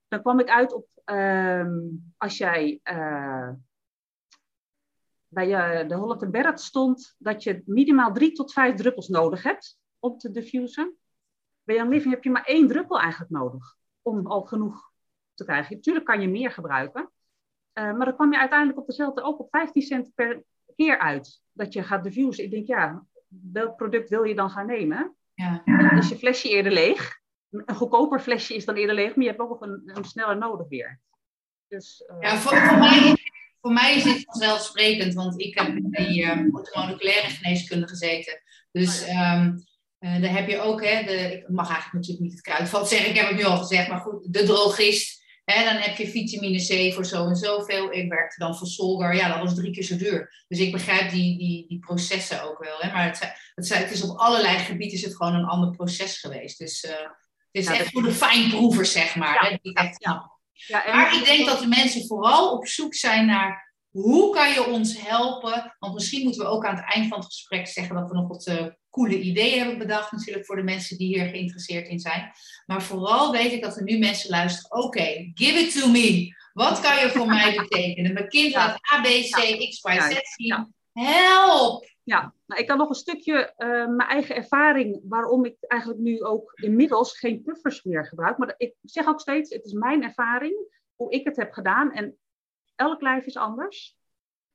[0.08, 3.50] Dan kwam ik uit op, um, als jij uh,
[5.28, 9.80] bij uh, de Holland Barrett stond, dat je minimaal 3 tot 5 druppels nodig hebt
[10.00, 10.98] om te diffusen.
[11.64, 14.92] Bij Young Living heb je maar één druppel eigenlijk nodig om al genoeg
[15.34, 15.76] te krijgen.
[15.76, 17.12] Natuurlijk kan je meer gebruiken.
[17.74, 20.44] Uh, maar dan kwam je uiteindelijk op dezelfde ook op 15 cent per
[20.76, 21.42] keer uit.
[21.52, 22.44] Dat je gaat diffusen.
[22.44, 23.06] Ik denk, ja,
[23.52, 25.16] welk product wil je dan gaan nemen?
[25.34, 25.62] Ja.
[25.66, 27.22] Dan is je flesje eerder leeg.
[27.50, 30.38] Een goedkoper flesje is dan eerder leeg, maar je hebt ook nog een, een sneller
[30.38, 31.00] nodig weer.
[31.68, 32.18] Dus, uh...
[32.20, 33.16] Ja, voor, voor, mij,
[33.62, 38.42] voor mij is dit vanzelfsprekend, want ik heb in die um, moleculaire geneeskunde gezeten.
[38.72, 39.64] Dus um,
[40.00, 43.10] uh, daar heb je ook, hè, de, ik mag eigenlijk natuurlijk niet het kruidvat zeggen,
[43.10, 46.94] ik heb het nu al gezegd, maar goed, de drogist Dan heb je vitamine C
[46.94, 47.94] voor zo en zoveel.
[47.94, 49.16] Ik werkte dan voor Solgar.
[49.16, 50.44] Ja, dat was drie keer zo duur.
[50.48, 52.78] Dus ik begrijp die, die, die processen ook wel.
[52.80, 52.92] Hè.
[52.92, 53.20] Maar het,
[53.56, 56.58] het, het is op allerlei gebieden is het gewoon een ander proces geweest.
[56.58, 57.08] Dus uh, het
[57.52, 59.52] is echt voor de fijnproevers, zeg maar.
[59.52, 60.32] Ja, die echt, ja.
[60.54, 64.52] Ja, en maar ik denk dat de mensen vooral op zoek zijn naar hoe kan
[64.52, 65.76] je ons helpen?
[65.80, 68.28] Want misschien moeten we ook aan het eind van het gesprek zeggen dat we nog
[68.28, 72.32] wat uh, coole ideeën hebben bedacht, natuurlijk voor de mensen die hier geïnteresseerd in zijn.
[72.66, 74.84] Maar vooral weet ik dat er nu mensen luisteren.
[74.84, 76.36] Oké, give it to me.
[76.54, 78.14] Wat kan je voor mij betekenen?
[78.14, 80.74] Mijn kind gaat A, B, C, X, Y, Z zien.
[80.94, 81.92] Help!
[82.04, 86.24] Ja, nou, ik kan nog een stukje uh, mijn eigen ervaring, waarom ik eigenlijk nu
[86.24, 88.38] ook inmiddels geen puffers meer gebruik.
[88.38, 90.56] Maar ik zeg ook steeds, het is mijn ervaring,
[90.96, 91.92] hoe ik het heb gedaan.
[91.92, 92.18] En
[92.76, 93.98] elk lijf is anders.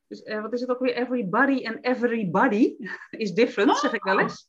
[0.09, 0.95] Dus uh, wat is het ook weer?
[0.95, 2.75] Everybody and everybody
[3.23, 4.47] is different, zeg ik wel eens.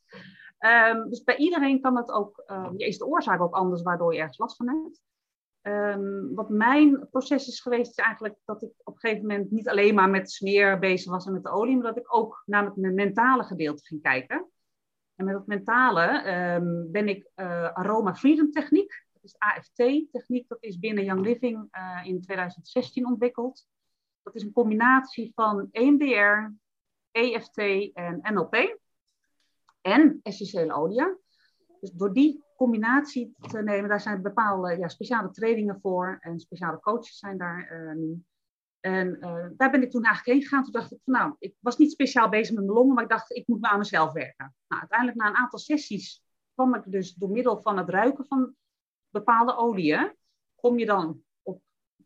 [0.59, 2.43] Um, dus bij iedereen kan het ook,
[2.77, 5.01] ja, is de oorzaak ook anders waardoor je ergens last van hebt.
[5.61, 9.69] Um, wat mijn proces is geweest, is eigenlijk dat ik op een gegeven moment niet
[9.69, 12.65] alleen maar met smeer bezig was en met de olie, maar dat ik ook naar
[12.65, 14.49] het mentale gedeelte ging kijken.
[15.15, 16.21] En met dat mentale
[16.91, 21.99] ben ik uh, Aroma Freedom Techniek, dat is AFT-techniek, dat is binnen Young Living uh,
[22.03, 23.67] in 2016 ontwikkeld.
[24.23, 26.53] Dat is een combinatie van EMDR,
[27.11, 27.57] EFT
[27.93, 28.79] en NLP
[29.81, 31.19] en essentiële olie.
[31.79, 36.79] Dus door die combinatie te nemen, daar zijn bepaalde ja, speciale trainingen voor en speciale
[36.79, 38.15] coaches zijn daar uh,
[38.79, 40.63] En uh, daar ben ik toen eigenlijk heen gegaan.
[40.63, 43.09] Toen dacht ik van nou, ik was niet speciaal bezig met mijn longen, maar ik
[43.09, 44.55] dacht ik moet aan mezelf werken.
[44.67, 48.55] Nou, uiteindelijk na een aantal sessies kwam ik dus door middel van het ruiken van
[49.09, 50.15] bepaalde oliën,
[50.55, 51.23] kom je dan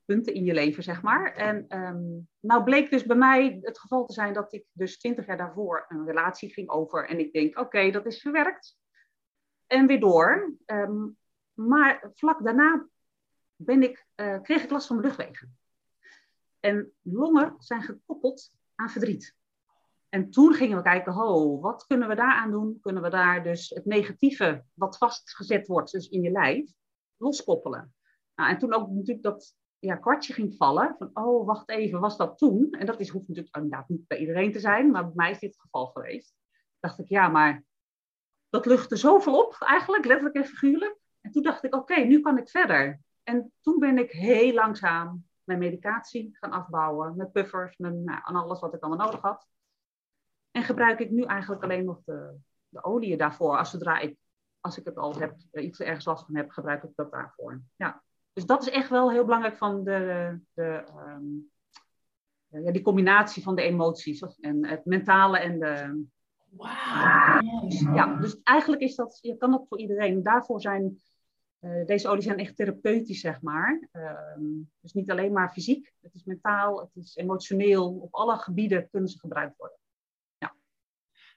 [0.06, 1.34] punten in je leven, zeg maar.
[1.34, 5.26] En um, nou bleek dus bij mij het geval te zijn dat ik dus twintig
[5.26, 7.10] jaar daarvoor een relatie ging over.
[7.10, 8.78] En ik denk, oké, dat is verwerkt.
[9.68, 10.56] En weer door.
[10.66, 11.18] Um,
[11.54, 12.88] maar vlak daarna
[13.56, 15.58] ben ik, uh, kreeg ik last van mijn luchtwegen.
[16.60, 19.36] En longen zijn gekoppeld aan verdriet.
[20.10, 22.80] En toen gingen we kijken, ho, wat kunnen we daaraan doen?
[22.82, 26.72] Kunnen we daar dus het negatieve wat vastgezet wordt, dus in je lijf,
[27.18, 27.94] loskoppelen.
[28.36, 30.96] Nou, en toen ook natuurlijk dat ja, kwartje ging vallen.
[30.98, 32.72] Van, oh, wacht even, was dat toen?
[32.72, 35.40] En dat is, hoeft natuurlijk inderdaad niet bij iedereen te zijn, maar bij mij is
[35.40, 36.36] dit het geval geweest.
[36.80, 37.64] dacht ik, ja, maar
[38.50, 40.98] dat luchtte zoveel op, eigenlijk, letterlijk en figuurlijk.
[41.22, 43.00] En toen dacht ik, oké, nu kan ik verder.
[43.24, 47.16] En toen ben ik heel langzaam mijn medicatie gaan afbouwen.
[47.16, 49.48] Met puffers, met nou, alles wat ik allemaal nodig had.
[50.52, 52.38] En gebruik ik nu eigenlijk alleen nog de,
[52.70, 53.58] de olie daarvoor.
[53.58, 54.18] Als, zodra ik,
[54.60, 57.62] als ik het al heb, iets ergens last van heb, gebruik ik dat daarvoor.
[57.76, 58.04] Ja.
[58.36, 61.52] Dus dat is echt wel heel belangrijk van de, de, um,
[62.48, 64.22] ja, die combinatie van de emoties.
[64.40, 66.06] En het mentale en de.
[66.50, 67.68] Wauw.
[67.94, 70.24] Ja, dus eigenlijk is dat, je kan dat voor iedereen.
[70.24, 71.00] Daarvoor zijn
[71.60, 73.90] uh, deze olies zijn echt therapeutisch, zeg maar.
[73.92, 74.12] Uh,
[74.80, 77.96] dus niet alleen maar fysiek, het is mentaal, het is emotioneel.
[77.96, 79.78] Op alle gebieden kunnen ze gebruikt worden.
[80.38, 80.56] Ja.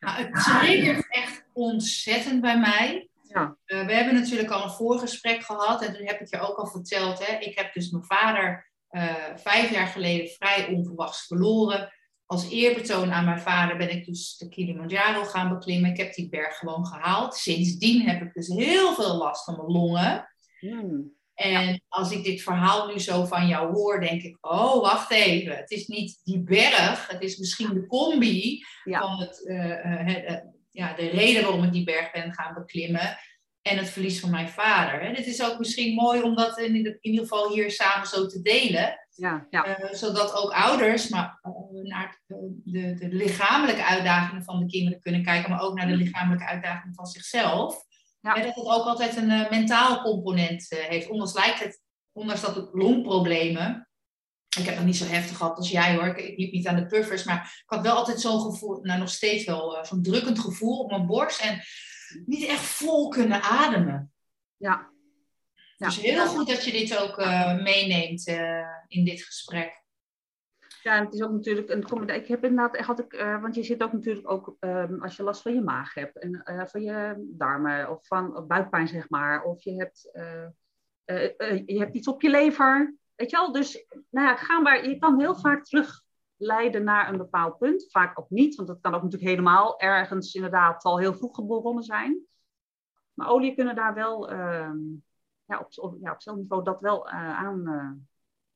[0.01, 3.08] Nou, het triggert echt ontzettend bij mij.
[3.29, 3.57] Ja.
[3.67, 6.67] Uh, we hebben natuurlijk al een voorgesprek gehad en toen heb ik je ook al
[6.67, 7.27] verteld.
[7.27, 11.93] Hè, ik heb dus mijn vader uh, vijf jaar geleden vrij onverwachts verloren.
[12.27, 15.91] Als eerbetoon aan mijn vader ben ik dus de Kilimanjaro gaan beklimmen.
[15.91, 17.35] Ik heb die berg gewoon gehaald.
[17.35, 20.29] Sindsdien heb ik dus heel veel last van mijn longen.
[20.59, 21.17] Hmm.
[21.39, 25.57] En als ik dit verhaal nu zo van jou hoor, denk ik, oh, wacht even.
[25.57, 29.01] Het is niet die berg, het is misschien de combi Ja.
[29.01, 30.37] van het, eh, eh, het, eh,
[30.79, 33.19] ja, de reden waarom ik die berg ben gaan beklimmen.
[33.63, 35.01] En het verlies van mijn vader.
[35.01, 35.13] Hè.
[35.13, 38.27] Dit is ook misschien mooi om dat in, ieder- in ieder geval hier samen zo
[38.27, 39.07] te delen.
[39.15, 39.65] Ja, ja.
[39.65, 45.01] Eh, zodat ook ouders maar, eh, naar eh, de, de lichamelijke uitdagingen van de kinderen
[45.01, 47.85] kunnen kijken, maar ook naar de lichamelijke uitdagingen van zichzelf.
[48.21, 48.35] Ja.
[48.35, 51.09] En dat het ook altijd een mentaal component heeft.
[51.09, 53.88] Ondanks, lijkt het, ondanks dat het longproblemen.
[54.57, 56.07] Ik heb het niet zo heftig gehad als jij hoor.
[56.07, 59.11] Ik, liep niet aan de puffers, maar ik had wel altijd zo'n gevoel, nou nog
[59.11, 61.41] steeds wel, eh, zo'n drukkend gevoel op mijn borst.
[61.41, 61.61] En
[62.27, 64.13] niet echt vol kunnen ademen.
[64.57, 64.97] ja.
[65.77, 65.87] Ja.
[65.87, 69.83] Dus heel goed dat je dit ook eh, meeneemt eh, in dit gesprek.
[70.83, 72.09] Ja, en het is ook natuurlijk een.
[72.09, 75.43] Ik heb inderdaad, had ik, want je zit ook natuurlijk ook ehm, als je last
[75.43, 79.63] van je maag hebt en van je darmen of van of buikpijn zeg maar, of
[79.63, 80.11] je hebt,
[81.67, 83.53] je hebt iets op je lever, weet je wel.
[83.53, 88.19] Dus nou ja, ga maar, je kan heel vaak terugleiden naar een bepaald punt, vaak
[88.19, 92.27] ook niet, want dat kan ook natuurlijk helemaal ergens inderdaad al heel vroeg begonnen zijn.
[93.15, 94.79] Maar olie kunnen daar wel ehm,
[95.45, 97.91] ja, op, op, ja, op celniveau dat wel eh, aan eh,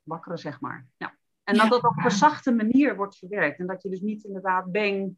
[0.02, 0.86] wakkeren, zeg maar.
[0.96, 1.16] Ja.
[1.44, 3.58] En dat dat op een zachte manier wordt verwerkt.
[3.58, 5.16] En dat je dus niet inderdaad bang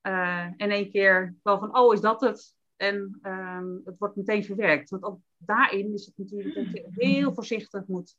[0.00, 2.54] eh, in één keer wel van, oh, is dat het?
[2.76, 4.90] En ehm, het wordt meteen verwerkt.
[4.90, 8.16] Want ook daarin is het natuurlijk dat je heel voorzichtig moet.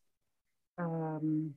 [0.82, 1.50] Ehm,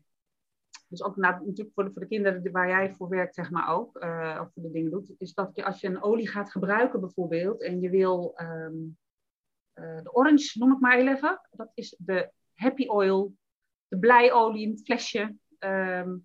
[0.88, 3.68] dus ook na- natuurlijk voor de, voor de kinderen waar jij voor werkt, zeg maar
[3.68, 6.50] ook, eh, of voor de dingen doet, is dat je als je een olie gaat
[6.50, 8.74] gebruiken bijvoorbeeld en je wil ehm,
[9.72, 13.36] eh, de orange, noem ik maar even, dat is de happy oil,
[13.88, 15.36] de blijolie in het flesje.
[15.58, 16.16] Ehm,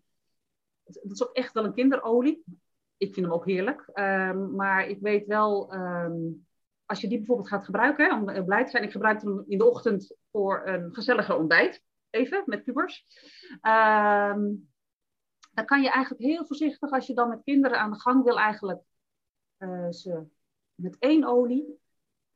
[0.84, 2.44] dat is ook echt wel een kinderolie.
[2.98, 3.90] Ik vind hem ook heerlijk.
[3.94, 6.18] Ehm, maar ik weet wel, ehm,
[6.86, 8.84] als je die bijvoorbeeld gaat gebruiken, om eh, blij te zijn.
[8.84, 11.84] Ik gebruik hem in de ochtend voor een gezellige ontbijt.
[12.10, 13.06] Even, met pubers.
[13.62, 14.54] Ehm,
[15.52, 18.40] dan kan je eigenlijk heel voorzichtig, als je dan met kinderen aan de gang wil,
[18.40, 18.82] eigenlijk
[19.58, 20.24] eh, ze
[20.76, 21.80] met één olie,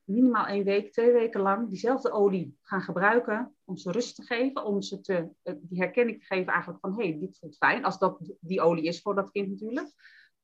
[0.04, 4.64] minimaal één week, twee weken lang, diezelfde olie gaan gebruiken om ze rust te geven,
[4.64, 7.86] om ze te, eh, die herkenning te geven eigenlijk van, hé, hey, dit voelt fijn,
[7.86, 9.94] als dat die olie is voor dat kind natuurlijk.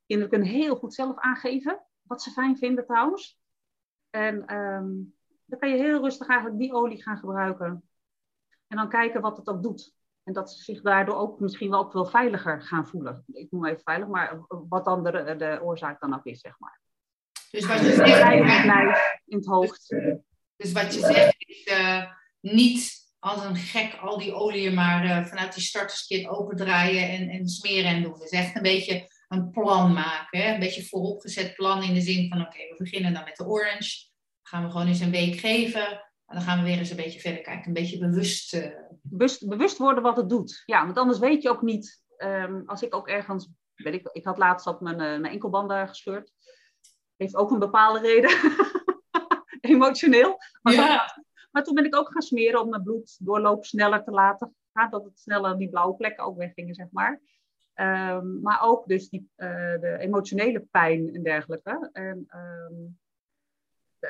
[0.05, 3.39] Kinderen kunnen heel goed zelf aangeven wat ze fijn vinden trouwens.
[4.09, 4.91] En ehm,
[5.45, 7.88] dan kan je heel rustig eigenlijk die olie gaan gebruiken.
[8.69, 9.93] En dan kijken wat het ook doet.
[10.23, 13.23] En dat ze zich daardoor ook misschien wel ook wel veiliger gaan voelen.
[13.27, 16.81] Ik noem even veilig, maar wat dan de, de oorzaak dan ook is, zeg maar.
[17.51, 19.87] Dus wat je Dus zegt, in het lijf, in het hoofd.
[20.55, 25.25] dus wat je zegt is eh, niet als een gek al die oliën maar eh,
[25.25, 28.19] vanuit die starterskit opendraaien en, en smeren en doen.
[28.19, 30.41] Dus echt een beetje een plan maken.
[30.41, 30.53] Hè?
[30.53, 34.07] Een beetje vooropgezet plan in de zin van oké, we beginnen dan met de orange.
[34.43, 36.08] gaan we gewoon eens een week geven.
[36.29, 37.67] En dan gaan we weer eens een beetje verder kijken.
[37.67, 38.53] Een beetje bewust.
[38.53, 40.63] eh, Bewust, bewust worden wat het doet.
[40.65, 42.03] Ja, want anders weet je ook niet.
[42.17, 43.49] ehm, als ik ook ergens.
[43.75, 46.31] Weet ik, ik had laatst had mijn, eh, mijn enkelbanden gescheurd.
[47.17, 48.29] Heeft ook een bepaalde reden.
[49.61, 50.37] Emotioneel.
[50.61, 51.23] Maar, Ja.
[51.51, 54.89] maar toen ben ik ook gaan smeren om mijn bloeddoorloop sneller te laten gaan.
[54.89, 57.21] Dat het sneller die blauwe plekken ook weggingen, zeg maar.
[57.73, 59.47] Ehm, maar ook dus die, eh,
[59.79, 61.89] de emotionele pijn en dergelijke.
[61.93, 62.73] En, ehm,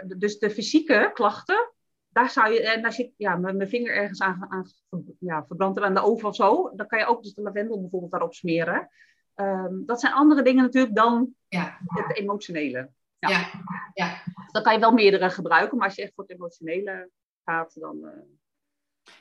[0.08, 1.72] de- dus de fysieke klachten,
[2.10, 4.66] daar zou je, en daar zit ja, mijn, vinger ergens aan, aan
[5.20, 6.72] ja, verbrand er aan de oven of zo.
[6.76, 8.90] Dan kan je ook dus de lavendel bijvoorbeeld daarop smeren.
[9.34, 12.90] Ehm, dat zijn andere dingen natuurlijk dan Ja, het emotionele.
[13.20, 13.30] Ja.
[13.30, 13.50] ja,
[13.94, 14.24] ja.
[14.52, 17.10] Dan kan je wel meerdere gebruiken, maar als je echt voor het emotionele
[17.44, 18.12] gaat, dan...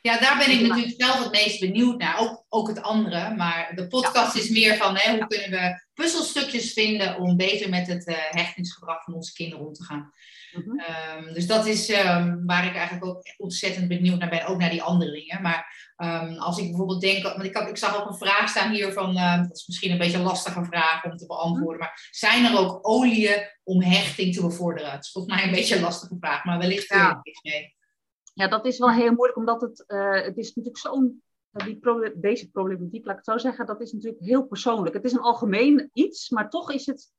[0.03, 2.19] Ja, daar ben ik natuurlijk zelf het meest benieuwd naar.
[2.19, 3.35] Ook, ook het andere.
[3.35, 7.87] Maar de podcast is meer van hè, hoe kunnen we puzzelstukjes vinden om beter met
[7.87, 10.13] het uh, hechtingsgedrag van onze kinderen om te gaan.
[10.53, 10.79] Mhm.
[10.79, 14.71] Ehm, dus dat is um, waar ik eigenlijk ook ontzettend benieuwd naar ben, ook naar
[14.71, 15.43] die andere dingen.
[15.43, 18.73] Maar um, als ik bijvoorbeeld denk, want ik, had, ik zag ook een vraag staan
[18.73, 22.09] hier van, uh, dat is misschien een beetje een lastige vraag om te beantwoorden, maar
[22.11, 24.91] zijn er ook oliën om hechting te bevorderen?
[24.91, 27.77] Het is volgens mij een beetje een lastige vraag, maar wellicht iets mee.
[28.39, 31.81] Ja, dat is wel heel moeilijk, omdat het, uh, het is natuurlijk zo'n die
[32.21, 34.95] deze problematiek, laat ik het zo zeggen, dat is natuurlijk heel persoonlijk.
[34.95, 37.13] Het is een algemeen iets, maar toch is het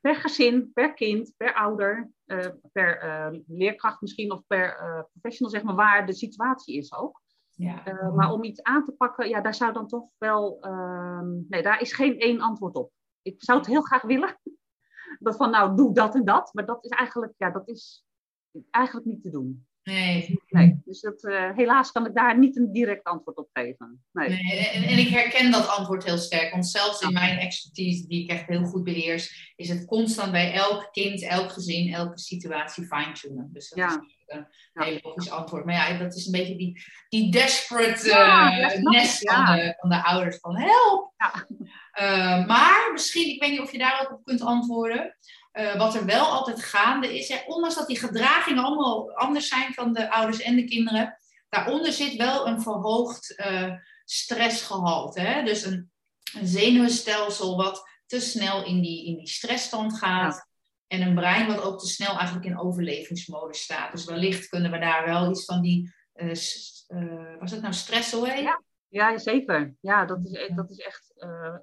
[0.00, 4.76] per gezin, per kind, per ouder, uh, per uh, leerkracht misschien of per
[5.12, 7.22] professional, zeg maar, waar de situatie is ook.
[7.50, 7.82] Ja.
[8.14, 10.58] maar om iets aan te pakken, ja, daar zou dan toch wel.
[10.60, 12.90] Ehm, nee, daar is geen één antwoord op.
[13.22, 14.40] Ik zou het heel graag willen.
[15.18, 16.54] Dat van nou, doe dat en dat.
[16.54, 18.04] Maar dat is eigenlijk, ja, dat is
[18.70, 19.66] eigenlijk niet te doen.
[19.84, 20.40] Nee.
[20.48, 20.80] nee.
[20.84, 24.04] Dus dat, uh, helaas kan ik daar niet een direct antwoord op geven.
[24.12, 24.28] Nee.
[24.28, 26.50] nee en, en, ik herken dat antwoord heel sterk.
[26.50, 30.52] Want zelfs in mijn expertise, die ik echt heel goed beheers, is het constant bij
[30.52, 33.50] elk kind, elk gezin, elke situatie fine-tunen.
[33.52, 33.88] Dus dat ja.
[33.88, 33.94] is
[34.26, 34.46] een
[34.82, 35.64] heel logisch antwoord.
[35.64, 40.04] Maar ja, dat is een beetje die, die desperate uh, nest van de, van, de,
[40.04, 40.38] ouders.
[40.38, 41.12] Van help!
[42.00, 45.16] Uh, maar misschien, ik weet niet of je daar ook op kunt antwoorden.
[45.54, 49.74] Uh, wat er wel altijd gaande is, hè, ondanks dat die gedragingen allemaal anders zijn
[49.74, 53.72] van de ouders en de kinderen, daaronder zit wel een verhoogd uh,
[54.04, 55.20] stressgehalte.
[55.20, 55.42] Hè?
[55.42, 55.90] Dus een,
[56.38, 60.48] een, zenuwstelsel wat te snel in die, in die stressstand gaat.
[60.86, 63.92] En een brein wat ook te snel eigenlijk in overlevingsmodus staat.
[63.92, 66.28] Dus wellicht kunnen we daar wel iets van die, uh,
[67.38, 68.62] was het nou stress Ja.
[68.88, 69.74] ja, zeker.
[69.80, 71.12] Ja, dat is, dat is echt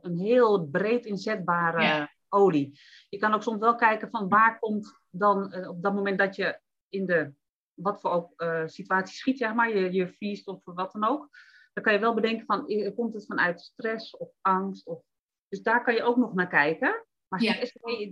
[0.02, 2.80] een heel breed inzetbare olie.
[3.10, 6.36] Je kan ook soms wel kijken van waar komt dan uh, op dat moment dat
[6.36, 7.34] je in de
[7.74, 11.30] wat voor ook, uh, situatie schiet, zeg maar, je, je vriest of wat dan ook.
[11.74, 14.86] Dan kan je wel bedenken van, komt het vanuit stress of angst?
[14.88, 15.04] Of...
[15.48, 17.06] Dus daar kan je ook nog naar kijken.
[17.28, 17.56] Maar ja.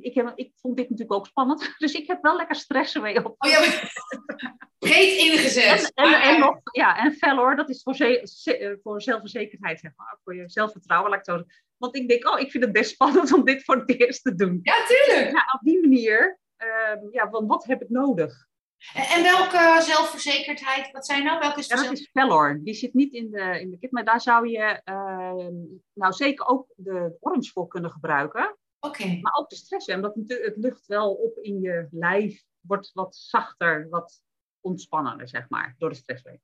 [0.02, 3.26] ik, heb, ik vond dit natuurlijk ook spannend, dus ik heb wel lekker stressen mee
[3.26, 3.36] op.
[3.38, 3.60] Oh, ja,
[4.78, 5.92] breed ingezet.
[5.94, 9.92] En, en, en, nog, ja, en fel hoor, dat is voor, ze, voor zelfverzekerdheid, zeg
[9.96, 11.44] maar, voor je zelfvertrouwen, laat ik zo
[11.80, 14.36] want ik denk, oh, ik vind het best spannend om dit voor het eerst te
[14.36, 14.60] doen.
[14.64, 15.32] Ja, tuurlijk.
[15.32, 18.48] Ja, op die manier, uh, ja, van wat heb ik nodig?
[18.94, 21.40] En, en welke zelfverzekerdheid, wat zijn nou?
[21.40, 22.60] Welke is ja, dat is Vellor.
[22.64, 25.48] Die zit niet in de, in de kit, maar daar zou je uh,
[25.94, 28.58] nou zeker ook de orange voor kunnen gebruiken.
[28.80, 29.20] Oké.
[29.22, 33.16] Maar ook de stress, omdat het, het lucht wel op in je lijf wordt wat
[33.16, 34.22] zachter, wat
[34.62, 36.40] ontspannender, zeg maar, door de stressweek.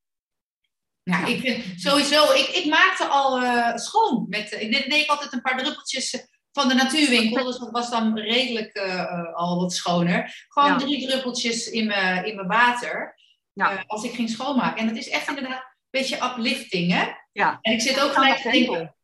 [1.06, 4.26] Ja, ik vind sowieso, ik, ik maakte al uh, schoon.
[4.30, 7.90] Met, ik deed, deed altijd een paar druppeltjes eh, van de natuurwinkel, dus dat was
[7.90, 10.46] dan redelijk uh, al wat schoner.
[10.48, 13.20] Gewoon drie druppeltjes in mijn, in mijn water
[13.54, 13.84] ja.
[13.88, 14.78] als ik ging schoonmaken.
[14.78, 17.08] En dat is echt inderdaad een beetje uplifting, hè?
[17.32, 17.58] Ja.
[17.62, 18.96] En ik zit ook gelijk te denken...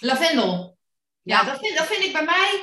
[0.00, 0.76] Lavendel.
[1.22, 2.62] Ja, Dat, vind, dat vind ik bij mij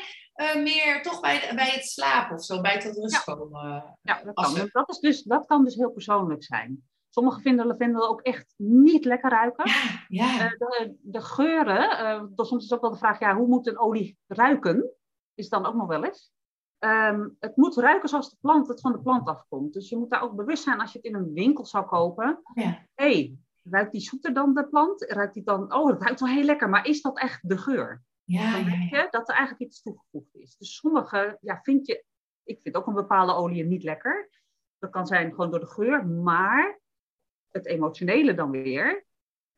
[0.64, 3.98] meer toch bij, bij het slapen of zo, bij het tot rust komen.
[4.02, 4.70] Ja, dat kan.
[4.72, 6.91] Dat, is dus, dat kan dus heel persoonlijk zijn.
[7.14, 9.70] Sommigen vinden lavendel ook echt niet lekker ruiken.
[10.08, 10.44] Ja, ja.
[10.44, 13.80] Uh, de, de, geuren, uh, soms is ook wel de vraag, ja, hoe moet een
[13.80, 14.92] olie ruiken?
[15.34, 16.32] Is dan ook nog wel eens.
[16.80, 19.74] Um, het moet ruiken zoals de plant, het van de plant afkomt.
[19.74, 22.42] Dus je moet daar ook bewust zijn als je het in een winkel zou kopen.
[22.54, 22.88] Ja.
[22.96, 25.02] hey, ruikt die zoeter dan de plant?
[25.02, 28.04] Ruikt die dan, oh, het ruikt wel heel lekker, maar is dat echt de geur?
[28.24, 30.58] Ja, dan denk je dat er eigenlijk iets toegevoegd is.
[30.58, 32.06] Dus sommige, ja, vind je,
[32.44, 34.30] ik vind ook een bepaalde olie niet lekker.
[34.80, 36.81] Dat kan zijn gewoon door de geur, maar
[37.52, 39.06] het emotionele dan weer,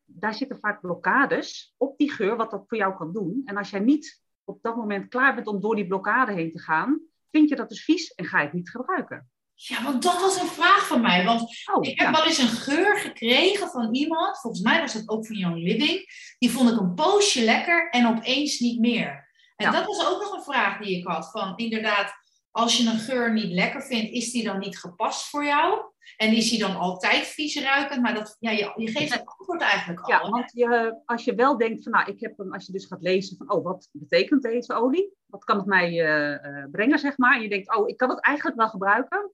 [0.05, 3.41] daar zitten vaak blokkades op die geur, wat dat voor jou kan doen.
[3.45, 6.59] En als jij niet op dat moment klaar bent om door die blokkade heen te
[6.59, 7.01] gaan,
[7.31, 9.31] vind je dat dus vies en ga je het niet gebruiken.
[9.55, 11.25] Ja, want dat was een vraag van mij.
[11.25, 11.41] Want
[11.73, 15.25] oh, ik heb wel eens een geur gekregen van iemand, volgens mij was dat ook
[15.25, 16.05] van Young Living.
[16.37, 19.31] Die vond ik een poosje lekker en opeens niet meer.
[19.55, 21.31] En dat was ook nog een vraag die ik had.
[21.31, 22.13] Van inderdaad,
[22.53, 25.91] als je een geur niet lekker vindt, is die dan niet gepast voor jou?
[26.17, 28.01] En is die dan altijd vies ruikend?
[28.01, 30.09] Maar dat, ja, je, je geeft het antwoord eigenlijk al.
[30.09, 32.85] Ja, want je, als je wel denkt van, nou, ik heb hem, als je dus
[32.85, 35.13] gaat lezen van, oh, wat betekent deze olie?
[35.25, 37.35] Wat kan het mij uh, brengen, zeg maar?
[37.35, 39.31] En je denkt, oh, ik kan het eigenlijk wel gebruiken.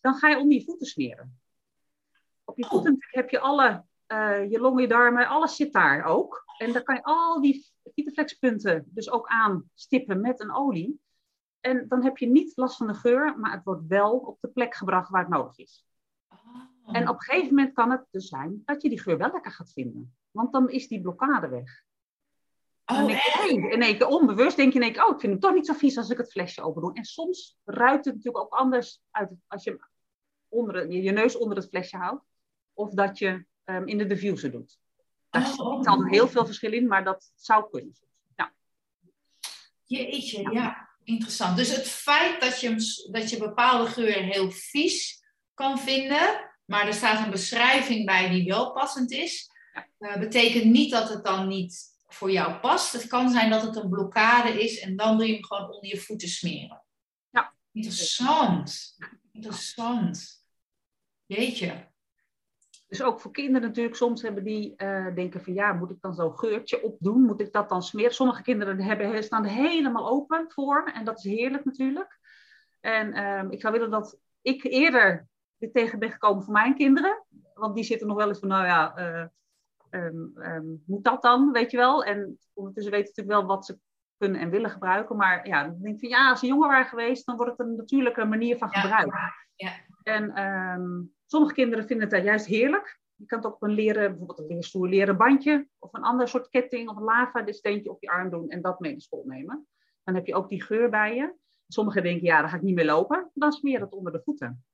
[0.00, 1.40] Dan ga je onder je voeten smeren.
[2.44, 2.70] Op je oh.
[2.70, 6.44] voeten heb je alle, uh, je longen, je darmen, alles zit daar ook.
[6.58, 11.00] En dan kan je al die vitaflexpunten dus ook aanstippen met een olie.
[11.66, 14.48] En dan heb je niet last van de geur, maar het wordt wel op de
[14.48, 15.86] plek gebracht waar het nodig is.
[16.28, 16.96] Oh.
[16.96, 19.52] En op een gegeven moment kan het dus zijn dat je die geur wel lekker
[19.52, 20.16] gaat vinden.
[20.30, 21.84] Want dan is die blokkade weg.
[22.86, 23.08] Oh, en
[23.70, 25.66] in één keer onbewust denk je in één keer, oh, ik vind het toch niet
[25.66, 26.94] zo vies als ik het flesje open doe.
[26.94, 29.80] En soms ruikt het natuurlijk ook anders uit als je
[30.48, 32.24] onder, je neus onder het flesje houdt.
[32.72, 34.78] of dat je um, in de diffuser doet.
[35.30, 35.84] Daar Oh, zit oh.
[35.84, 37.94] al heel veel verschil in, maar dat zou kunnen.
[39.88, 40.50] Jeetje, ja.
[40.50, 40.85] Ja.
[41.06, 41.56] Interessant.
[41.56, 42.74] Dus het feit dat je,
[43.10, 48.44] dat je bepaalde geuren heel vies kan vinden, maar er staat een beschrijving bij die
[48.44, 49.86] wel passend is, Ja.
[49.98, 52.92] eh, betekent niet dat het dan niet voor jou past.
[52.92, 55.86] Het kan zijn dat het een blokkade is en dan doe je hem gewoon onder
[55.90, 56.84] je voeten smeren.
[57.30, 57.54] Ja.
[57.72, 58.96] Interessant.
[59.32, 60.44] Interessant.
[61.26, 61.94] Jeetje.
[62.88, 66.14] Dus ook voor kinderen natuurlijk, soms hebben die eh, denken van ja, moet ik dan
[66.14, 67.22] zo'n geurtje opdoen?
[67.22, 68.14] Moet ik dat dan smeren?
[68.14, 72.18] Sommige kinderen hebben, staan er helemaal open voor en dat is heerlijk natuurlijk.
[72.80, 75.26] En ehm, ik zou willen dat ik eerder
[75.58, 77.24] dit tegen ben gekomen voor mijn kinderen.
[77.54, 79.26] Want die zitten nog wel eens van, nou ja, eh,
[79.90, 82.04] ehm, ehm, moet dat dan, weet je wel?
[82.04, 83.78] En ondertussen weten ze natuurlijk wel wat ze
[84.18, 85.16] kunnen en willen gebruiken.
[85.16, 87.66] Maar ja, dan denk ik van ja, als ze jonger waren geweest, dan wordt het
[87.66, 88.80] een natuurlijke manier van Ja.
[88.80, 89.14] gebruik.
[89.54, 89.72] Ja.
[90.02, 93.00] En ehm, sommige kinderen vinden het daar juist heerlijk.
[93.14, 96.48] Je kan het ook op een leren, bijvoorbeeld een leren bandje of een ander soort
[96.48, 99.24] ketting of een lava dit steentje op je arm doen en dat mee naar school
[99.26, 99.66] nemen.
[100.04, 101.34] Dan heb je ook die geur bij je.
[101.68, 103.30] Sommigen denken, ja, dan ga ik niet meer lopen.
[103.34, 104.64] Dan smeer het onder de voeten.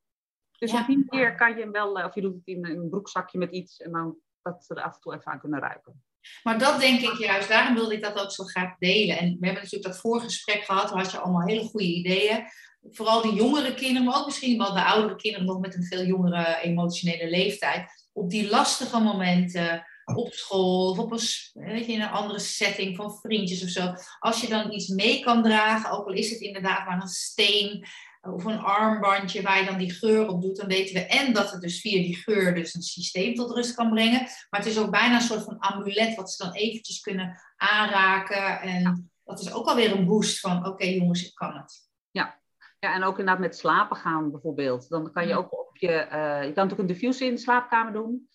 [0.58, 0.80] Dus Ja.
[0.80, 3.38] op die manier kan je hem wel, eh, of je doet het in een broekzakje
[3.38, 6.04] met iets en dan dat ze er af en toe even aan kunnen ruiken.
[6.42, 9.18] Maar dat denk ik juist, daarom wilde ik dat ook zo graag delen.
[9.18, 12.44] En we hebben natuurlijk dat voorgesprek gehad, daar had je allemaal hele goede ideeën.
[12.90, 16.04] Vooral die jongere kinderen, maar ook misschien wel de oudere kinderen nog met een veel
[16.04, 18.08] jongere emotionele leeftijd.
[18.12, 21.20] Op die lastige momenten, op school of op een,
[21.52, 23.94] weet je, in een andere setting van vriendjes of zo.
[24.18, 27.86] Als je dan iets mee kan dragen, ook al is het inderdaad maar een steen
[28.20, 31.50] of een armbandje waar je dan die geur op doet, dan weten we en dat
[31.50, 34.20] het dus via die geur dus een systeem tot rust kan brengen.
[34.20, 38.60] Maar het is ook bijna een soort van amulet wat ze dan eventjes kunnen aanraken.
[38.60, 41.88] En dat is ook alweer een boost van, oké jongens, ik kan het.
[42.10, 42.41] Ja,
[42.90, 44.88] en ook inderdaad met slapen gaan bijvoorbeeld.
[44.88, 45.36] Dan kan je Ja.
[45.36, 48.28] ook op je, eh, je kan natuurlijk een diffuser in de slaapkamer doen.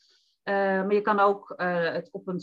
[0.44, 2.42] Eh, maar je kan ook eh, het op een,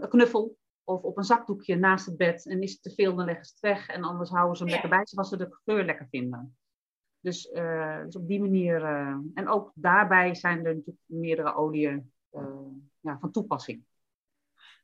[0.00, 2.46] een knuffel of op een zakdoekje naast het bed.
[2.46, 3.88] En is het te veel, dan leggen ze het weg.
[3.88, 4.78] En anders houden ze hem Ja.
[4.80, 6.56] lekker bij zich als ze de geur lekker vinden.
[7.20, 7.50] Dus,
[8.04, 8.84] dus op die manier.
[9.34, 12.12] en ook daarbij zijn er natuurlijk meerdere oliën
[13.00, 13.84] ja, van toepassing.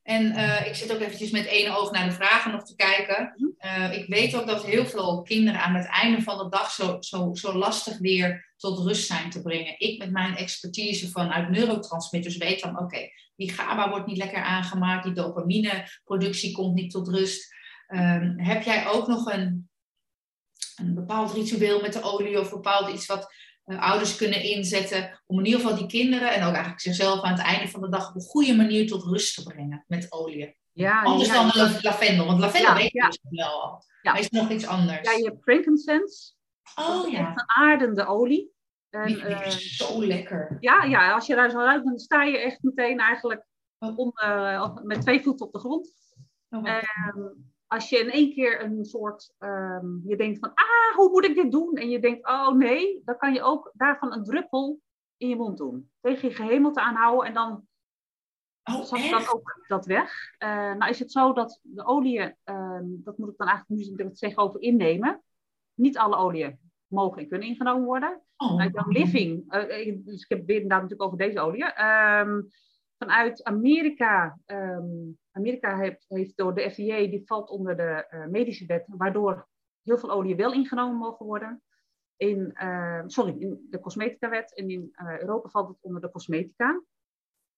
[0.08, 3.34] En eh, ik zit ook eventjes met één oog naar de vragen nog te kijken.
[3.58, 6.96] Eh, ik weet ook dat heel veel kinderen aan het einde van de dag zo,
[7.00, 9.80] zo, zo lastig weer tot rust zijn te brengen.
[9.80, 15.04] Ik met mijn expertise vanuit neurotransmitters weet dan, oké, die GABA wordt niet lekker aangemaakt,
[15.04, 17.54] die dopamineproductie komt niet tot rust.
[17.86, 19.70] Ehm, heb jij ook nog een,
[20.76, 23.34] een bepaald ritueel met de olie of bepaald iets wat
[23.76, 27.42] ouders kunnen inzetten om in ieder geval die kinderen en ook eigenlijk zichzelf aan het
[27.42, 30.56] einde van de dag op een goede manier tot rust te brengen met olie?
[30.72, 33.06] Ja, Anders ja, dan la- lavendel, want lavendel Ja, weet je ja.
[33.08, 33.82] dus wel al.
[34.02, 34.12] Ja.
[34.12, 35.10] Maar is nog iets anders?
[35.10, 36.32] ja, je hebt frankincense.
[36.76, 38.52] Oh ja, een aardende olie.
[38.90, 40.56] En, eh, is zo lekker.
[40.60, 43.46] Ja, ja, als je daar zo uit, dan sta je echt meteen eigenlijk
[43.78, 43.98] Oh.
[43.98, 45.90] om, eh, met twee voeten op de grond.
[46.50, 46.64] Oh,
[47.68, 51.34] als je in één keer een soort, ehm, je denkt van, ah, hoe moet ik
[51.34, 51.74] dit doen?
[51.74, 54.80] En je denkt, oh nee, dan kan je ook daarvan een druppel
[55.16, 55.90] in je mond doen.
[56.00, 57.66] Tegen je gehemelte aanhouden en dan
[58.64, 59.10] oh, echt?
[59.10, 60.34] dan ook dat weg.
[60.38, 64.04] Eh, nou is het zo dat de oliën, ehm, dat moet ik dan eigenlijk nu
[64.04, 65.22] het zeggen over innemen.
[65.74, 68.22] Niet alle oliën mogen en kunnen ingenomen worden.
[68.36, 68.48] Oh.
[68.48, 71.64] Vanuit Young Living, eh, ik- dus ik heb het inderdaad natuurlijk over deze olie.
[71.64, 72.42] Ehm,
[72.98, 74.38] vanuit Amerika,
[75.38, 79.48] Amerika heeft, heeft door de FDA, die valt onder de eh, medische wet, waardoor
[79.82, 81.62] heel veel olie wel ingenomen mogen worden.
[82.16, 86.82] In, eh, sorry, in de cosmetica-wet en in eh, Europa valt het onder de cosmetica.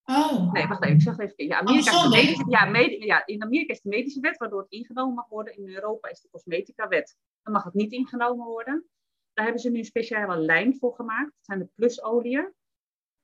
[0.04, 0.52] Oh.
[0.52, 1.46] Nee, wacht even, ik zeg het even.
[1.46, 4.60] Ja, Amerika is de Andersom, medische, ja, ja, in Amerika is de medische wet, waardoor
[4.60, 5.56] het ingenomen mag worden.
[5.56, 7.16] In Europa is de cosmetica-wet.
[7.42, 8.88] Dan mag het niet ingenomen worden.
[9.32, 11.34] Daar hebben ze nu een speciale lijn voor gemaakt.
[11.36, 12.54] Het zijn de plusolieën,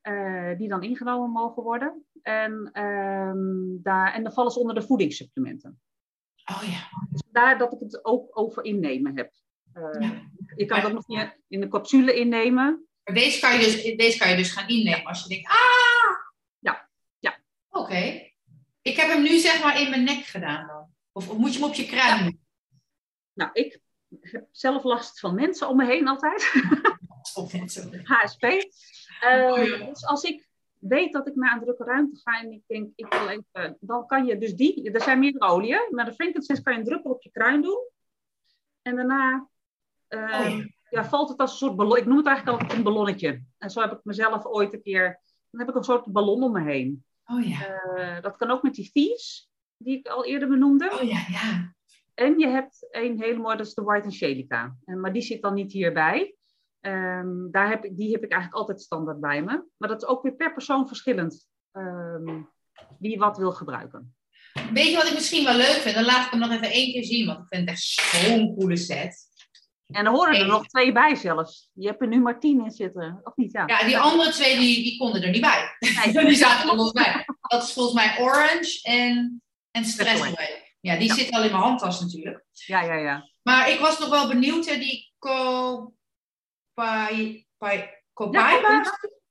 [0.07, 2.05] eh, die dan ingenomen mogen worden.
[2.23, 5.81] En, ehm, daar, en dan vallen ze onder de voedingssupplementen.
[6.45, 6.89] Oh ja.
[7.11, 9.33] Dus daar dat ik het ook over innemen heb.
[9.73, 10.13] Eh, Ja.
[10.57, 12.87] Je kan ook nog niet in de capsule innemen.
[13.05, 16.17] Maar deze kan, je dus, deze kan je dus gaan innemen als je denkt, ah!
[16.59, 16.89] Ja,
[17.19, 17.39] ja.
[17.69, 18.31] Oké.
[18.83, 20.95] Ik heb hem nu zeg maar in mijn nek gedaan dan.
[21.13, 22.41] Of, of moet je hem op je kruin?
[23.33, 23.81] Nou, ik
[24.21, 26.53] heb zelf last van mensen om me heen altijd.
[28.05, 28.43] HSP.
[29.21, 29.87] Eh.
[29.89, 30.49] Dus als ik
[30.79, 34.07] weet dat ik naar een drukke ruimte ga en ik denk, ik wil even, dan
[34.07, 37.11] kan je dus die, er zijn meerdere oliën, maar de frankincense kan je een druppel
[37.11, 37.89] op je kruin doen.
[38.83, 39.49] En daarna
[40.09, 40.67] eh, Oh ja.
[40.91, 43.43] ja, valt het als een soort ballon, ik noem het eigenlijk altijd een ballonnetje.
[43.59, 45.21] En zo heb ik mezelf ooit een keer,
[45.51, 47.05] dan heb ik een soort ballon om me heen.
[47.27, 47.67] Oh ja.
[47.67, 50.91] Eh, dat kan ook met die Thieves, die ik al eerder benoemde.
[50.93, 51.75] Oh ja, ja.
[52.15, 54.77] En je hebt een hele mooie, dat is de White Angelica.
[54.85, 56.35] En, maar die zit dan niet hierbij.
[56.87, 59.65] Ehm, daar heb ik, die heb ik eigenlijk altijd standaard bij me.
[59.77, 61.47] Maar dat is ook weer per persoon verschillend.
[61.73, 62.43] ehm,
[62.99, 64.17] wie wat wil gebruiken.
[64.73, 65.95] Weet je wat ik misschien wel leuk vind?
[65.95, 68.55] Dan laat ik hem nog even één keer zien, want ik vind het echt zo'n
[68.59, 69.25] coole set.
[69.87, 71.71] En er horen er nog twee bij zelfs.
[71.73, 73.53] Je hebt er nu maar tien in zitten, of niet?
[73.53, 75.77] Ja, Ja, die andere twee die, die konden er niet bij.
[75.79, 76.25] Nee.
[76.27, 77.25] die zaten er los bij.
[77.41, 80.33] Dat is volgens mij Orange en, en Stress Away.
[80.33, 80.77] Away.
[80.81, 81.15] Ja, die Ja.
[81.15, 82.45] zitten al in mijn handtas natuurlijk.
[82.51, 82.95] ja, ja.
[82.95, 83.31] ja.
[83.43, 85.95] Maar ik was nog wel benieuwd, hè, die Copai...
[86.77, 87.47] Pai-
[88.13, 88.61] Copai?
[88.61, 88.83] kopierbouw.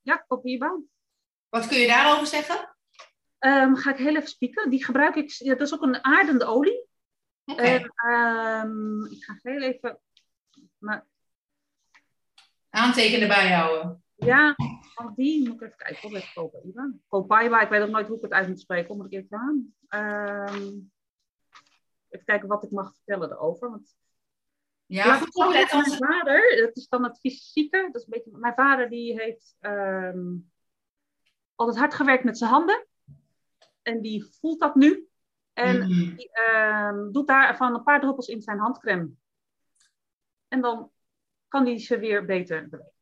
[0.01, 0.85] Ja, kopierbouw.
[1.49, 2.75] Wat kun je daarover zeggen?
[3.39, 4.69] Ehm, ga ik heel even spieken.
[4.69, 5.29] Die gebruik ik.
[5.29, 6.87] Ja, dat is ook een aardende olie.
[7.45, 7.61] Oké.
[7.61, 9.99] En, ehm, ik ga heel even.
[10.77, 11.05] Maar
[12.69, 14.03] Aantekenen bijhouden.
[14.15, 14.55] ja,
[14.93, 16.11] van die moet ik even kijken.
[16.73, 16.91] Wat?
[17.07, 18.97] Kopaiba, ik weet ook nooit hoe ik het uit moet spreken.
[18.97, 19.75] Moet ik even aan.
[19.87, 20.71] Ehm,
[22.09, 23.69] even kijken wat ik mag vertellen erover.
[23.69, 23.95] Want
[24.85, 25.67] Ja, goed mijn
[25.97, 27.89] vader, dat is dan het fysieke.
[27.91, 30.33] Dat is een beetje, mijn vader die heeft ehm,
[31.55, 32.87] altijd hard gewerkt met zijn handen.
[33.81, 35.07] En die voelt dat nu.
[35.53, 35.87] En Mhm.
[35.87, 39.09] die ehm, doet daarvan een paar druppels in zijn handcreme.
[40.47, 40.91] En dan
[41.47, 42.93] kan hij ze weer beter bewegen.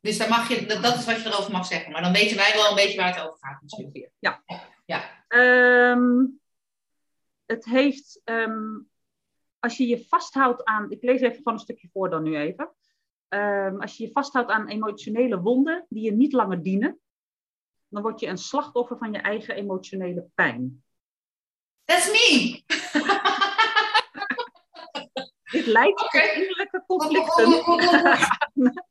[0.00, 1.92] Dus dan mag je, dat, is wat je erover mag zeggen.
[1.92, 3.94] Maar dan weten wij wel een beetje waar het over gaat natuurlijk.
[3.96, 4.10] Ongeveer.
[4.18, 4.42] Ja.
[4.84, 5.24] Ja.
[5.28, 6.26] Ehm,
[7.46, 8.20] het heeft,
[9.64, 12.74] als je je vasthoudt aan, ik lees even gewoon een stukje voor dan nu even.
[13.28, 17.00] Ehm, als je je vasthoudt aan emotionele wonden die je niet langer dienen,
[17.88, 20.84] dan word je een slachtoffer van je eigen emotionele pijn.
[21.84, 22.62] That's me!
[25.54, 27.50] Dit leidt tot innerlijke conflicten.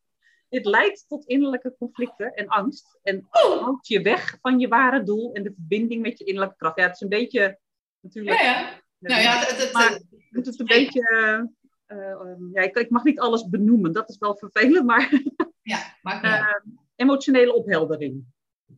[0.50, 3.00] Dit leidt tot innerlijke conflicten en angst.
[3.04, 6.78] En houdt je weg van je ware doel en de verbinding met je innerlijke kracht.
[6.78, 7.60] Ja, het is een beetje
[8.00, 8.40] natuurlijk.
[8.40, 8.82] ja, ja.
[9.00, 10.04] Nou ja, het,
[10.34, 11.10] moet het een beetje.
[11.10, 15.12] eh, eh, ehm, ja, ik, ik mag niet alles benoemen, dat is wel vervelend, maar
[15.62, 16.42] ja, maakt niet uit.
[16.66, 18.24] eh, emotionele opheldering.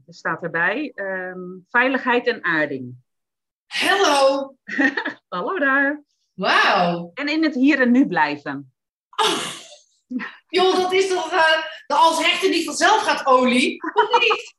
[0.07, 0.91] Er staat erbij.
[0.95, 1.39] ehm,
[1.69, 2.95] veiligheid en aarding.
[3.67, 4.55] Hello!
[5.29, 6.03] Hallo daar.
[6.33, 7.11] Wauw!
[7.13, 8.73] En in het hier en nu blijven.
[10.47, 13.83] Joh, dat is toch eh, de als rechter niet vanzelf gaat olie?
[13.93, 14.55] Of niet?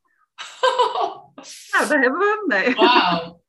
[1.71, 2.63] Nou, daar hebben we hem.
[2.63, 2.75] Nee.
[2.75, 3.41] Wauw.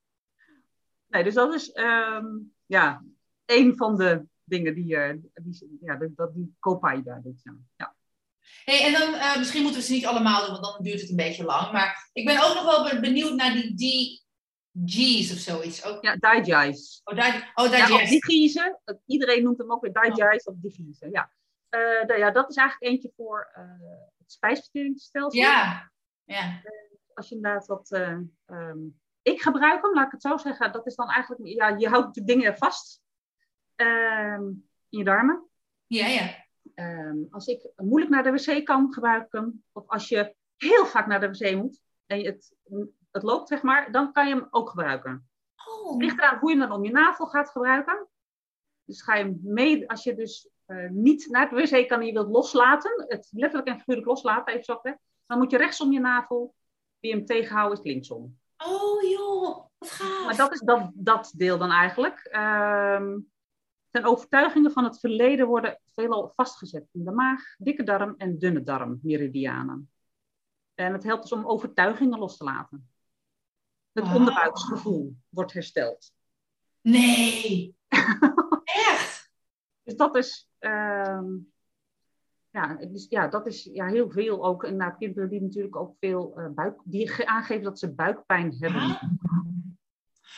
[1.09, 2.27] nee, dus dat is ehm,
[2.67, 3.05] ja,
[3.51, 7.41] een van de dingen die, eh, die, ja, dat, die Kopai daar doet.
[7.43, 7.57] Ja.
[7.77, 7.97] Ja.
[8.65, 11.11] Hey, en dan, eh, misschien moeten we ze niet allemaal doen, want dan duurt het
[11.11, 11.73] een beetje lang.
[11.73, 14.23] Maar ik ben ook nog wel be- benieuwd naar die
[14.73, 15.85] DG's of zoiets.
[15.85, 17.01] Ook, Ja, Digest.
[17.05, 18.11] oh, daar, oh, Ja, of digest.
[18.11, 18.81] Digiezen.
[19.07, 21.11] Iedereen noemt hem ook weer Digest of Digiezen.
[21.11, 21.31] Ja.
[22.07, 23.51] Nou ja, dat is eigenlijk eentje voor
[24.19, 25.41] het spijsverteringsstelsel.
[25.41, 25.91] Ja.
[26.25, 26.63] ja.
[27.15, 27.91] Als je inderdaad wat...
[27.91, 28.79] eh, ehm,
[29.23, 30.73] ik gebruik hem, laat ik het zo zeggen.
[30.73, 31.47] Dat is dan eigenlijk...
[31.47, 33.01] Ja, je houdt natuurlijk dingen vast.
[33.79, 34.43] Ehm,
[34.89, 35.49] in je darmen.
[35.87, 36.47] Ja, ja.
[36.75, 39.63] Ehm, als ik moeilijk naar de wc kan, gebruik ik hem.
[39.73, 42.55] Of als je heel vaak naar de wc moet en het,
[43.11, 45.29] het loopt, zeg maar, dan kan je hem ook gebruiken.
[45.67, 45.91] Oh.
[45.93, 48.09] Het ligt eraan hoe je hem dan om je navel gaat gebruiken.
[48.85, 52.07] Dus ga je hem mee, als je dus eh, niet naar de wc kan en
[52.07, 55.93] je wilt loslaten, het letterlijk en figuurlijk loslaten, even gezegd, dan moet je rechts om
[55.93, 56.55] je navel.
[56.99, 58.39] Wie hem tegenhouden is linksom.
[58.57, 60.25] Oh joh, wat gaaf.
[60.25, 62.19] Maar dat is dat, dat deel dan eigenlijk.
[62.19, 63.19] Ehm,
[64.01, 68.63] zijn overtuigingen van het verleden worden veelal vastgezet in de maag, dikke darm en dunne
[68.63, 69.91] darm, meridianen.
[70.75, 72.91] En het helpt dus om overtuigingen los te laten.
[73.93, 74.17] Het Wauw.
[74.17, 76.13] onderbuiksgevoel wordt hersteld.
[76.81, 77.77] Nee.
[78.65, 79.31] Echt?
[79.83, 81.27] Dus dat is, ehm,
[82.51, 84.65] ja, dus, ja, dat is ja, heel veel ook.
[84.65, 88.57] En nou, kinderen die natuurlijk ook veel eh, buik, die ge- aangeven dat ze buikpijn
[88.59, 88.99] hebben.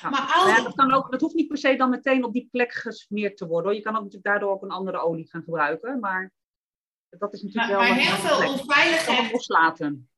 [0.02, 0.08] Ja.
[0.10, 0.62] Maar ja, als...
[0.64, 3.46] dat, kan ook, dat hoeft niet per se dan meteen op die plek gesmeerd te
[3.46, 3.64] worden.
[3.66, 3.74] Hoor.
[3.74, 6.00] Je kan ook natuurlijk daardoor ook een andere olie gaan gebruiken.
[6.00, 6.32] Maar
[7.08, 7.88] dat is natuurlijk Maar, wel...
[7.94, 10.08] maar heel veel onveilig kan hem hecht- loslaten.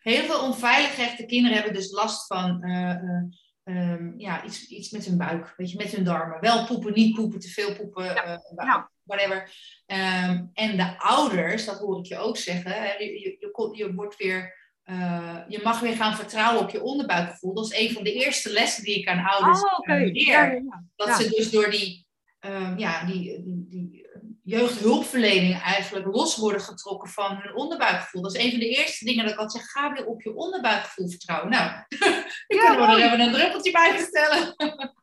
[0.00, 3.22] heel veel onveilig hechte kinderen hebben dus last van eh, eh,
[3.62, 6.40] ehm, ja, iets, iets met hun buik, weet je, met hun darmen.
[6.40, 8.90] Wel poepen, niet poepen, te veel poepen, eh, Ja.
[9.02, 9.50] whatever.
[9.86, 13.94] Ehm, en de ouders, dat hoor ik je ook zeggen, hè, je, je, je, je
[13.94, 17.54] wordt weer, eh, je mag weer gaan vertrouwen op je onderbuikgevoel.
[17.54, 20.26] Dat is een van de eerste lessen die ik aan ouders Oh, eh, leer.
[20.26, 20.84] Ja, ja, ja.
[20.96, 21.16] Dat Ja.
[21.16, 22.06] ze dus door die,
[22.38, 24.04] ehm, ja, die, die, die
[24.42, 28.22] jeugdhulpverlening eigenlijk los worden getrokken van hun onderbuikgevoel.
[28.22, 30.34] Dat is een van de eerste dingen dat ik altijd zeg, ga weer op je
[30.34, 31.50] onderbuikgevoel vertrouwen.
[31.50, 31.70] Nou,
[32.48, 34.54] nu kunnen we er even een druppeltje bij vertellen.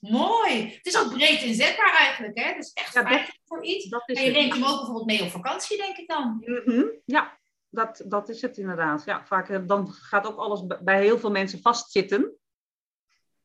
[0.00, 0.72] mooi.
[0.76, 2.44] Het is ook breed inzetbaar eigenlijk, hè?
[2.44, 3.88] Het is echt Ja, dat- voor iets.
[3.88, 6.42] Dat is En je neemt hem ook bijvoorbeeld mee op vakantie, denk ik dan.
[6.64, 6.84] Mhm.
[7.04, 7.38] Ja,
[7.74, 9.04] dat, dat is het inderdaad.
[9.04, 12.32] Ja, vaak eh, dan gaat ook alles bij heel veel mensen vastzitten.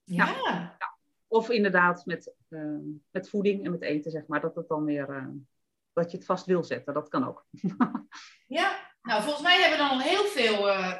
[0.03, 0.77] Ja.
[1.27, 2.59] Of inderdaad met, eh,
[3.11, 4.41] met voeding en met eten, zeg maar.
[4.41, 5.09] Dat het dan weer...
[5.09, 5.25] eh,
[5.93, 6.93] dat je het vast wil zetten.
[6.93, 7.45] Dat kan ook.
[8.59, 10.67] ja, nou volgens mij hebben we dan al heel veel.
[10.67, 10.93] Uh,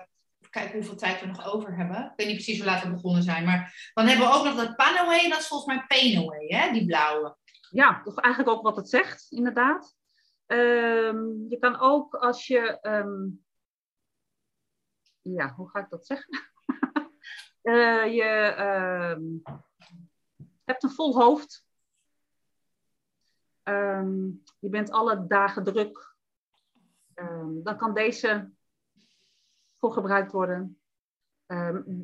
[0.49, 1.97] kijken hoeveel tijd we nog over hebben.
[1.97, 3.45] Ik weet niet precies hoe laat we begonnen zijn.
[3.45, 5.29] Maar dan hebben we ook nog dat Panoe.
[5.29, 6.71] Dat is volgens mij Painaway, hè?
[6.71, 7.37] Die blauwe.
[7.69, 9.97] Ja, toch eigenlijk ook wat het zegt, inderdaad.
[10.49, 12.79] Ehm, je kan ook als je.
[12.79, 13.27] Ehm,
[15.21, 16.39] ja, hoe ga ik dat zeggen?
[17.63, 19.53] uh, je ehm,
[20.63, 21.67] hebt een vol hoofd.
[24.59, 26.15] je bent alle dagen druk.
[27.63, 28.51] dan kan deze
[29.77, 30.81] voor gebruikt worden.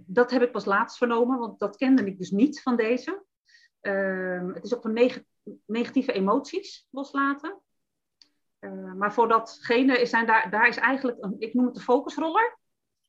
[0.06, 3.26] dat heb ik pas laatst vernomen, want dat kende ik dus niet van deze.
[4.54, 5.16] het is ook voor
[5.66, 7.64] negatieve emoties loslaten.
[8.66, 12.57] Uh, maar voor datgene zijn daar, daar is eigenlijk, een, ik noem het de focusroller.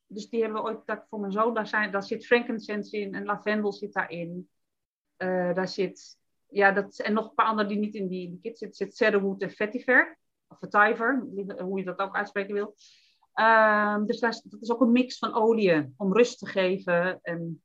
[0.07, 3.13] Dus die hebben we ooit dat voor mijn zoon, daar, zijn, daar zit frankincense in
[3.13, 4.49] en lavendel zit daarin.
[5.17, 8.39] Uh, daar zit, ja, dat, en nog een paar andere die niet in die, die
[8.41, 8.77] kit zitten.
[8.77, 11.27] Zit cedarwood en vetiver, of vetiver,
[11.59, 12.75] hoe je dat ook uitspreken wil.
[13.35, 17.19] Uh, dus daar, dat is ook een mix van oliën om rust te geven.
[17.21, 17.63] En,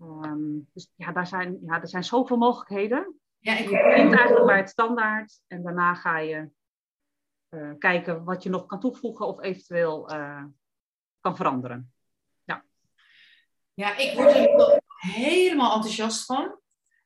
[0.00, 3.20] um, dus ja, daar zijn, ja, er zijn zoveel mogelijkheden.
[3.38, 3.70] Ja, ik...
[3.70, 6.50] Je begint eigenlijk bij het standaard en daarna ga je
[7.56, 10.44] uh, kijken wat je nog kan toevoegen of eventueel uh,
[11.20, 11.92] kan veranderen.
[12.44, 12.64] Ja.
[13.74, 16.60] ja, ik word er helemaal enthousiast van.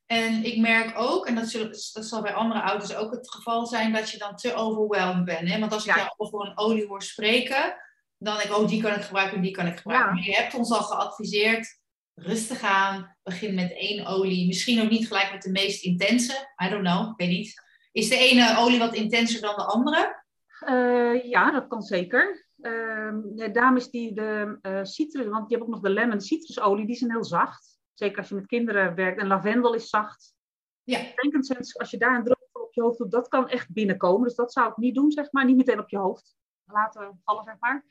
[0.06, 3.66] En ik merk ook, en dat, zullen, dat zal bij andere ouders ook het geval
[3.66, 5.48] zijn, dat je dan te overwhelmed bent.
[5.48, 5.58] Hè?
[5.58, 6.00] Want als ik ja.
[6.00, 7.76] jou over een olie hoor spreken,
[8.18, 10.16] dan denk ik, oh, die kan ik gebruiken, die kan ik gebruiken.
[10.16, 10.24] Ja.
[10.24, 11.80] Je hebt ons al geadviseerd,
[12.14, 14.46] rustig aan, begin met één olie.
[14.46, 17.62] Misschien ook niet gelijk met de meest intense, I don't know, ik weet niet.
[17.92, 20.19] Is de ene olie wat intenser dan de andere?
[20.68, 22.48] Uh, ja, dat kan zeker.
[22.56, 23.14] Uh,
[23.52, 26.96] daarom is die de uh, citrus, want je hebt ook nog de lemon citrusolie, die
[26.96, 27.78] zijn heel zacht.
[27.94, 29.20] Zeker als je met kinderen werkt.
[29.20, 30.34] En lavendel is zacht.
[30.82, 30.98] Ja.
[30.98, 34.26] Frankincense, als je daar een druk op je hoofd doet, dat kan echt binnenkomen.
[34.26, 35.44] Dus dat zou ik niet doen, zeg maar.
[35.44, 37.84] Niet meteen op je hoofd laten vallen, zeg maar.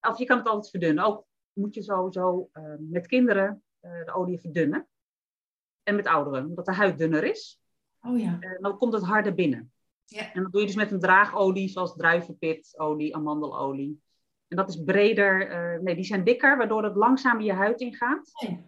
[0.00, 1.04] Of je kan het altijd verdunnen.
[1.04, 4.88] Ook moet je sowieso uh, met kinderen de olie verdunnen.
[5.82, 7.60] En met ouderen, omdat de huid dunner is.
[8.00, 8.38] Oh ja.
[8.60, 9.72] dan komt het harder binnen.
[10.12, 10.32] Ja.
[10.32, 14.02] En dat doe je dus met een draagolie, zoals druivenpitolie, amandelolie.
[14.48, 18.30] En dat is breder, uh, nee, die zijn dikker, waardoor het langzamer je huid ingaat.
[18.32, 18.58] Ja.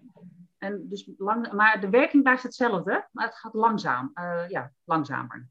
[0.59, 5.49] En dus lang, maar de werking blijft hetzelfde, maar het gaat langzaam, uh, ja, langzamer.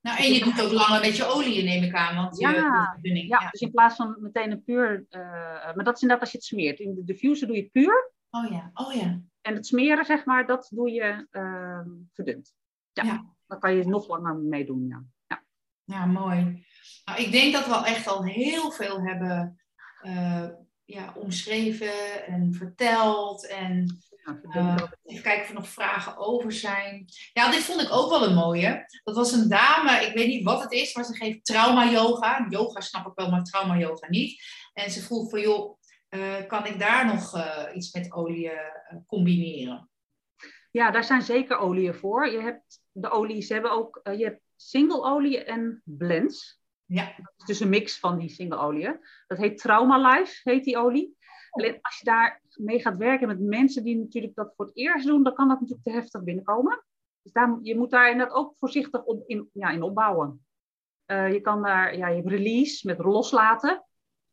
[0.00, 2.16] Nou, en je doet ook langer met je olie, neem ik aan.
[2.16, 5.06] Want ja, je, ja, ja, dus in plaats van meteen een puur...
[5.10, 5.20] Uh,
[5.74, 6.80] maar dat is inderdaad als je het smeert.
[6.80, 8.12] In de diffuser doe je puur.
[8.30, 9.20] Oh ja, oh ja.
[9.40, 11.80] En het smeren, zeg maar, dat doe je uh,
[12.12, 12.54] verdund.
[12.92, 13.02] Ja.
[13.02, 13.35] ja.
[13.46, 15.04] Dan kan je nog langer meedoen, ja.
[15.26, 15.44] ja.
[15.84, 16.66] Ja, mooi.
[17.04, 19.60] Nou, ik denk dat we echt al heel veel hebben
[20.02, 20.48] uh,
[20.84, 23.46] ja, omschreven en verteld.
[23.46, 24.00] En
[24.50, 27.04] uh, even kijken of er nog vragen over zijn.
[27.32, 28.84] Ja, dit vond ik ook wel een mooie.
[29.04, 32.46] Dat was een dame, ik weet niet wat het is, maar ze geeft trauma-yoga.
[32.48, 34.42] Yoga snap ik wel, maar trauma-yoga niet.
[34.72, 35.78] En ze vroeg van, joh,
[36.10, 38.50] uh, kan ik daar nog iets met olie
[39.06, 39.90] combineren?
[40.70, 42.30] Ja, daar zijn zeker oliën voor.
[42.30, 46.60] Je hebt de olie, ze hebben ook, uh, je hebt single olie en blends.
[46.84, 47.14] Ja.
[47.46, 49.00] Dus een mix van die single oliën.
[49.26, 51.16] Dat heet Trauma Life, heet die olie.
[51.50, 55.06] Alleen als je daar mee gaat werken met mensen die natuurlijk dat voor het eerst
[55.06, 56.84] doen, dan kan dat natuurlijk te heftig binnenkomen.
[57.22, 60.46] Dus daar, je moet daar inderdaad ook voorzichtig op, in, ja, in opbouwen.
[61.06, 63.84] Uh, je kan daar, ja, je hebt release met loslaten.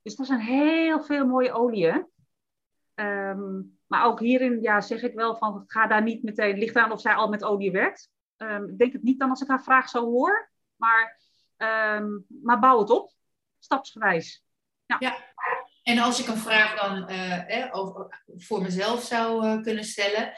[0.02, 2.08] Dus er zijn heel veel mooie oliën.
[2.96, 6.92] Um, maar ook hierin ja, zeg ik wel van, ga daar niet meteen, ligt aan
[6.92, 8.10] of zij al met olie werkt.
[8.44, 11.20] Um, ik denk het niet dan als ik haar vraag zo hoor, maar,
[11.58, 13.12] um, maar bouw het op,
[13.60, 14.44] stapsgewijs.
[14.86, 14.96] Ja.
[15.00, 15.18] ja.
[15.84, 20.34] En als ik een vraag dan uh, eh, over, voor mezelf zou uh, kunnen stellen.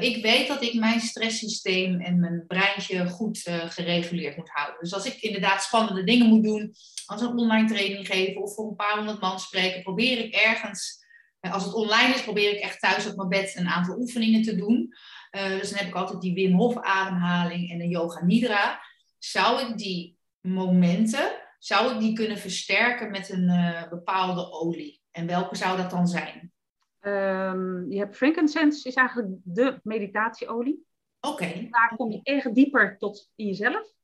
[0.00, 3.38] Ik weet dat ik mijn stresssysteem en mijn breintje goed
[3.68, 4.80] gereguleerd moet houden.
[4.80, 6.74] Dus als ik inderdaad spannende dingen moet doen,
[7.06, 11.06] als een online training geven of voor een paar honderd man spreken, probeer ik ergens
[11.40, 14.56] als het online is, probeer ik echt thuis op mijn bed een aantal oefeningen te
[14.56, 14.94] doen.
[15.32, 18.80] Uh, dus dan heb ik altijd die Wim Hof ademhaling en de Yoga Nidra.
[19.18, 25.02] Zou ik die momenten, zou ik die kunnen versterken met een uh, bepaalde olie?
[25.10, 26.52] En welke zou dat dan zijn?
[27.00, 30.86] Um, je hebt frankincense, is eigenlijk de meditatieolie.
[31.20, 31.68] Oké.
[31.70, 33.96] Daar kom je echt dieper tot in jezelf.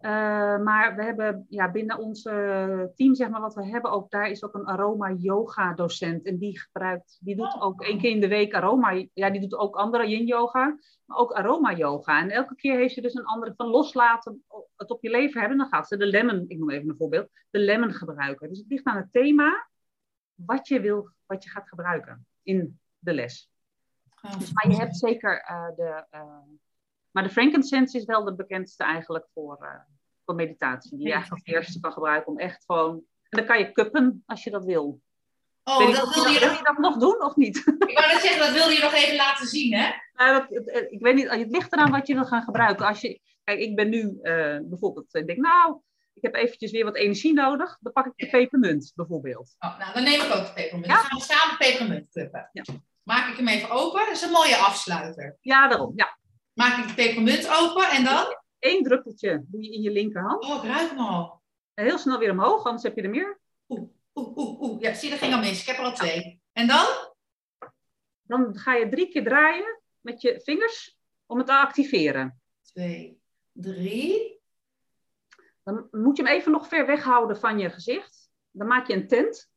[0.00, 0.10] Uh,
[0.58, 2.22] maar we hebben ja, binnen ons
[2.94, 6.26] team, zeg maar, wat we hebben ook, daar is ook een aroma yoga docent.
[6.26, 9.06] En die gebruikt, die doet ook één keer in de week aroma.
[9.12, 12.20] Ja, die doet ook andere yin yoga, maar ook aroma yoga.
[12.20, 14.44] En elke keer heeft ze dus een andere van loslaten,
[14.76, 15.58] het op je leven hebben.
[15.58, 18.48] Dan gaat ze de lemon, ik noem even een voorbeeld, de lemon gebruiken.
[18.48, 19.68] Dus het ligt aan het thema
[20.34, 23.50] wat je wil, wat je gaat gebruiken in de les.
[24.38, 26.04] Dus, maar je hebt zeker uh, de...
[26.14, 26.20] Uh,
[27.16, 29.68] maar de frankincense is wel de bekendste eigenlijk voor, uh,
[30.24, 30.96] voor meditatie.
[30.96, 32.94] Die je eigenlijk als eerste kan gebruiken om echt gewoon...
[33.28, 35.00] En dan kan je cuppen als je dat wil.
[35.64, 37.56] Oh, Weet dat wilde je, je dat, nog, wil je dat nog doen of niet?
[37.86, 39.90] ik wou net zeggen, dat wilde je nog even laten zien, hè?
[40.14, 42.86] Nou, dat, het- het- ik weet niet, het ligt eraan wat je wil gaan gebruiken.
[42.86, 45.80] Als je, kijk, ik ben nu eh, bijvoorbeeld, ik denk, nou,
[46.14, 47.78] ik heb eventjes weer wat energie nodig.
[47.80, 49.54] Dan pak ik de pepermunt bijvoorbeeld.
[49.58, 50.86] Oh, nou, dan neem ik ook de pepermunt.
[50.86, 50.94] Ja.
[50.94, 52.50] Dan gaan we samen pepermunt cuppen.
[52.52, 52.62] Ja.
[53.02, 54.00] Maak ik hem even open.
[54.00, 55.36] Dat is een mooie afsluiter.
[55.40, 55.92] Ja, daarom.
[55.96, 56.18] Ja.
[56.56, 58.44] Maak ik de pepermunt open en dan...
[58.58, 60.44] Eén druppeltje doe je in je linkerhand.
[60.44, 61.42] Oh, ik ruik hem al.
[61.74, 63.40] En heel snel weer omhoog, anders heb je er meer.
[63.68, 64.80] Oeh, oeh, oeh, oeh.
[64.80, 65.60] Ja, zie, dat ging al mis.
[65.60, 66.42] Ik heb er al twee.
[66.52, 66.86] En dan?
[68.22, 72.40] Dan ga je drie keer draaien met je vingers om het te activeren.
[72.62, 73.20] Twee,
[73.52, 74.40] drie.
[75.62, 78.30] Dan moet je hem even nog ver weghouden van je gezicht.
[78.50, 79.50] Dan maak je een tent,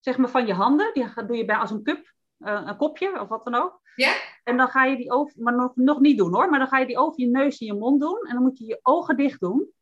[0.00, 0.94] zeg maar van je handen.
[0.94, 3.80] Die doe je bij als een cup, eh, een kopje of wat dan ook.
[3.94, 4.16] Ja?
[4.48, 6.78] En dan ga je die over, maar nog, nog niet doen hoor, maar dan ga
[6.78, 8.26] je die over je neus en je mond doen.
[8.26, 9.72] En dan moet je je ogen dicht doen.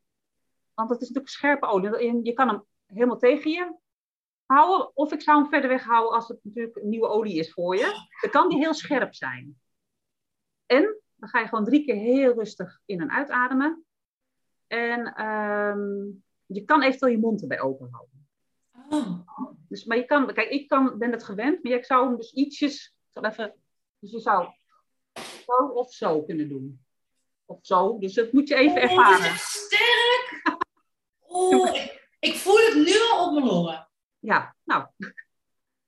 [0.73, 2.19] Want dat is natuurlijk scherpe olie.
[2.23, 3.75] Je kan hem helemaal tegen je
[4.45, 4.95] houden.
[4.95, 8.07] Of ik zou hem verder weghouden als het natuurlijk nieuwe olie is voor je.
[8.21, 9.59] Dan kan die heel scherp zijn.
[10.65, 13.85] En dan ga je gewoon drie keer heel rustig in- en uitademen.
[14.67, 16.05] En ehm,
[16.45, 18.27] je kan eventueel je mond erbij open houden.
[18.89, 19.25] Oh.
[19.69, 22.33] Dus, maar je kan, kijk, ik kan, ben het gewend, maar ik zou hem dus
[22.33, 23.55] ietsjes, ik zal even,
[23.99, 24.47] dus je zou
[25.45, 26.85] zo of zo kunnen doen.
[27.45, 29.25] Of zo, dus dat moet je even Oh, is ervaren.
[29.25, 30.41] echt sterk.
[31.29, 33.89] Oh, ik, ik voel het nu al op mijn longen.
[34.19, 34.85] Ja, nou.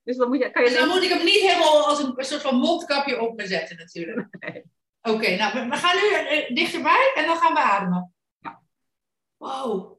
[0.04, 2.14] Dus dan moet je, kan je Dus dan moet ik hem niet helemaal als een,
[2.18, 4.28] soort van mondkapje op me zetten natuurlijk.
[4.40, 4.64] Nee.
[5.02, 8.14] Oké, nou, we, we gaan nu eh, dichterbij en dan gaan we ademen.
[8.40, 8.62] Ja.
[9.38, 9.99] Wow.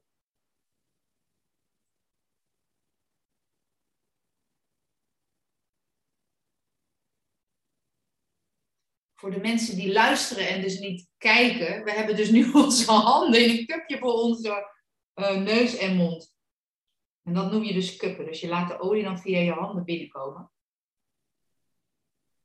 [9.21, 13.43] Voor de mensen die luisteren en dus niet kijken, we hebben dus nu onze handen
[13.43, 14.73] in een cupje voor onze
[15.13, 16.35] eh, neus en mond.
[17.23, 18.25] En dat noem je dus cuppen.
[18.25, 20.51] Dus je laat de olie dan via je handen binnenkomen.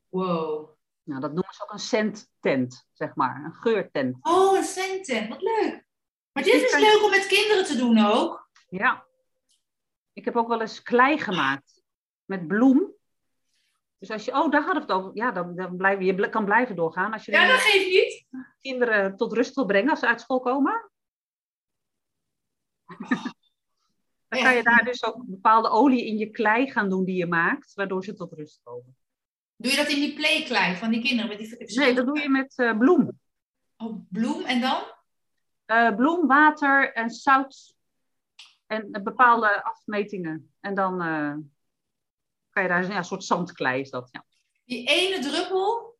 [0.09, 0.70] Wow.
[1.03, 4.16] nou, dat noemen ze ook een scenttent, zeg maar, een geurtent.
[4.20, 5.29] Oh, een centen.
[5.29, 5.87] Wat leuk.
[6.33, 8.51] Maar dit Dit is leuk om met kinderen te doen ook.
[8.68, 9.07] Ja.
[10.12, 11.83] Ik heb ook wel eens klei gemaakt
[12.24, 12.95] met bloem.
[13.99, 15.11] Dus als je, oh, daar hadden we het over.
[15.16, 17.12] Ja, dan, dan blijf, je kan blijven doorgaan.
[17.12, 18.26] Als je Ja, dat geeft niet.
[18.61, 20.90] kinderen tot rust wil brengen als ze uit school komen.
[24.28, 27.26] Dan kan je daar dus ook bepaalde olie in je klei gaan doen die je
[27.26, 28.97] maakt, waardoor ze tot rust komen.
[29.57, 31.28] Doe je dat in die playklei van die kinderen?
[31.28, 33.20] Met die Nee, dat doe je met eh, bloem.
[33.76, 34.82] Oh, bloem en dan?
[35.64, 37.74] Eh, bloem, water en zout.
[38.66, 40.55] En bepaalde afmetingen.
[40.61, 41.34] En dan eh,
[42.57, 44.09] kan je daar ja, een soort zandklei is dat.
[44.13, 44.25] Ja.
[44.65, 45.99] Die ene druppel,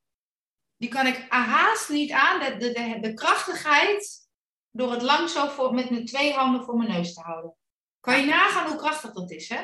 [0.77, 2.41] die kan ik haast niet aan.
[2.41, 4.29] De, de, de, de krachtigheid
[4.71, 7.55] door het lang zo voor, met mijn twee handen voor mijn neus te houden.
[8.01, 9.61] Kan je nagaan hoe krachtig dat is, hè?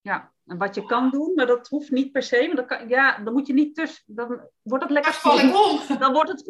[0.00, 0.32] ja.
[0.46, 2.46] En wat je kan doen, maar dat hoeft niet per se.
[2.46, 4.02] Maar dan, kan, ja, dan moet je niet tussen.
[4.06, 5.98] Dan wordt het lekker Daar val ik om.
[6.04, 6.44] Dan wordt het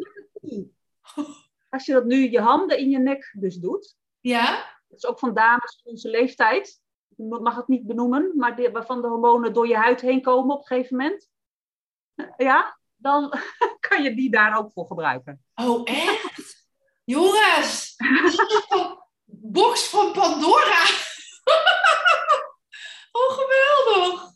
[1.69, 3.95] Als je dat nu je handen in je nek dus doet.
[4.19, 4.51] Ja?
[4.87, 6.81] Dat is ook van dames van onze leeftijd.
[7.15, 10.61] Mag het niet benoemen, maar die, waarvan de hormonen door je huid heen komen op
[10.61, 11.29] een gegeven moment.
[12.37, 13.33] Ja, dan
[13.89, 15.43] kan je die daar ook voor gebruiken.
[15.55, 16.67] Oh, echt?
[17.03, 17.95] Jongens!
[19.25, 20.83] Box van Pandora!
[23.19, 24.29] oh, geweldig!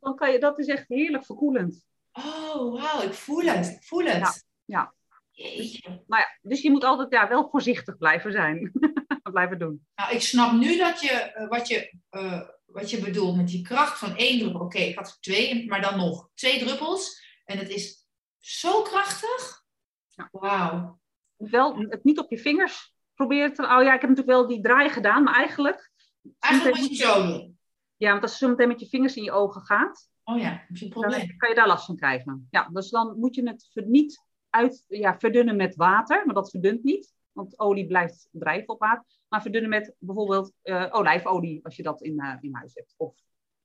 [0.00, 1.86] Dan kan je, dat is echt heerlijk verkoelend.
[2.12, 3.66] Oh, wauw, ik voel het.
[3.66, 4.18] Ik voel het.
[4.18, 4.32] Ja,
[4.64, 4.94] ja.
[5.38, 6.02] Jeetje.
[6.06, 8.72] Maar dus je moet altijd ja, wel voorzichtig blijven zijn.
[9.32, 9.86] blijven doen.
[9.94, 13.62] Nou, ik snap nu dat je, eh, wat, je, eh, wat je bedoelt met die
[13.62, 14.60] kracht van één druppel.
[14.60, 17.22] Oké, ik had er twee, maar dan nog twee druppels.
[17.44, 18.06] En het is
[18.38, 19.64] zo krachtig.
[20.06, 20.28] Ja.
[20.32, 21.00] Wauw.
[21.36, 23.62] Wel het niet op je vingers proberen te...
[23.62, 25.90] Oh ja, ik heb natuurlijk wel die draai gedaan, maar eigenlijk...
[26.38, 27.58] Eigenlijk moet je het zo doen.
[27.96, 30.64] Ja, want als je zo meteen met je vingers in je ogen gaat, Oh ja,
[30.66, 31.26] heb je een probleem.
[31.26, 32.48] dan kan je daar last van krijgen.
[32.50, 36.84] Ja, dus dan moet je het niet uit, ja, verdunnen met water, maar dat verdunt
[36.84, 37.14] niet.
[37.32, 39.04] Want olie blijft drijven op water.
[39.28, 42.94] Maar verdunnen met bijvoorbeeld eh, olijfolie, als je dat in, eh, in huis hebt.
[42.96, 43.16] Of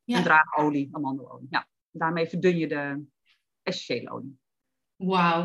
[0.03, 0.17] Ja.
[0.17, 1.47] een draagolie, amandelolie.
[1.49, 3.05] Ja, daarmee verdun je de
[3.63, 4.39] essentiële olie.
[4.95, 5.41] Wauw.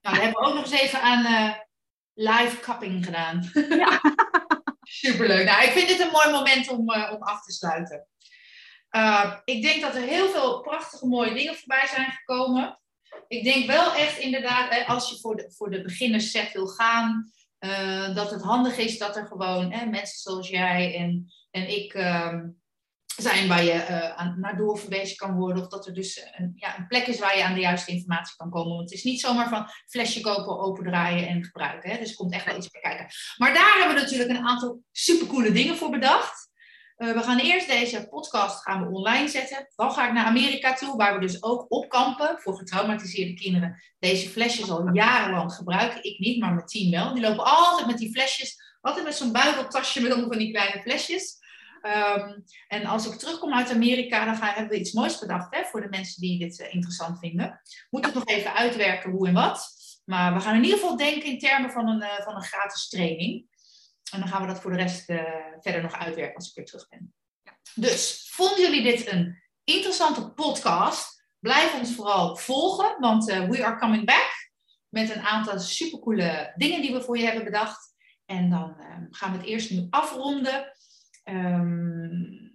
[0.00, 1.54] Nou, hebben we ook nog eens even aan eh,
[2.12, 3.50] live cupping gedaan.
[3.68, 4.00] Ja.
[4.82, 5.44] Superleuk.
[5.46, 8.06] Nou, ik vind dit een mooi moment om, om af te sluiten.
[9.44, 12.78] Ik denk dat er heel veel prachtige mooie dingen voorbij zijn gekomen.
[13.28, 18.14] Ik denk wel echt inderdaad, als je voor de, voor de beginnersset wil gaan, uh,
[18.14, 22.34] dat het handig is dat er gewoon hè, mensen zoals jij en, en ik uh,
[23.16, 25.62] zijn waar je uh, aan, naar doorverwezen kan worden.
[25.62, 28.36] Of dat er dus een, ja, een plek is waar je aan de juiste informatie
[28.36, 28.76] kan komen.
[28.76, 31.90] Want het is niet zomaar van flesje kopen, opendraaien en gebruiken.
[31.90, 31.98] Hè?
[31.98, 33.06] Dus er komt echt wel iets bij kijken.
[33.36, 36.52] Maar daar hebben we natuurlijk een aantal supercoole dingen voor bedacht.
[36.98, 39.68] Uh, we gaan eerst deze podcast gaan we online zetten.
[39.76, 43.82] Dan ga ik naar Amerika toe, waar we dus ook opkampen voor getraumatiseerde kinderen.
[43.98, 46.04] Deze flesjes al jarenlang gebruiken.
[46.04, 47.14] Ik niet, maar mijn team wel.
[47.14, 48.76] Die lopen altijd met die flesjes.
[48.80, 51.42] Altijd met zo'n buideltasje met allemaal van die kleine flesjes.
[52.16, 55.64] Um, en als ik terugkom uit Amerika, dan gaan, hebben we iets moois bedacht hè,
[55.64, 57.60] voor de mensen die dit uh, interessant vinden.
[57.90, 59.68] Moet het nog even uitwerken hoe en wat.
[60.04, 62.88] Maar we gaan in ieder geval denken in termen van een, uh, van een gratis
[62.88, 63.46] training.
[64.14, 65.22] En dan gaan we dat voor de rest uh,
[65.60, 67.14] verder nog uitwerken als ik weer terug ben.
[67.42, 67.52] Ja.
[67.74, 71.26] Dus, vonden jullie dit een interessante podcast?
[71.38, 74.30] Blijf ons vooral volgen, want we are coming back.
[74.88, 77.94] Met een aantal supercoole dingen die we voor je hebben bedacht.
[78.26, 78.76] En dan
[79.10, 80.72] gaan we het eerst nu afronden.
[81.24, 82.52] Um,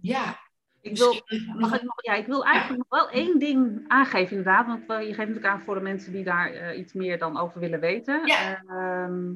[0.00, 0.38] ja.
[0.80, 1.22] Ik wil,
[1.58, 4.66] mag ik, nog, ja, ik wil eigenlijk nog wel één ding aangeven, inderdaad.
[4.66, 7.60] Want je geeft natuurlijk aan voor de mensen die daar uh, iets meer dan over
[7.60, 8.26] willen weten.
[8.26, 8.62] Ja.
[8.62, 9.32] Uh,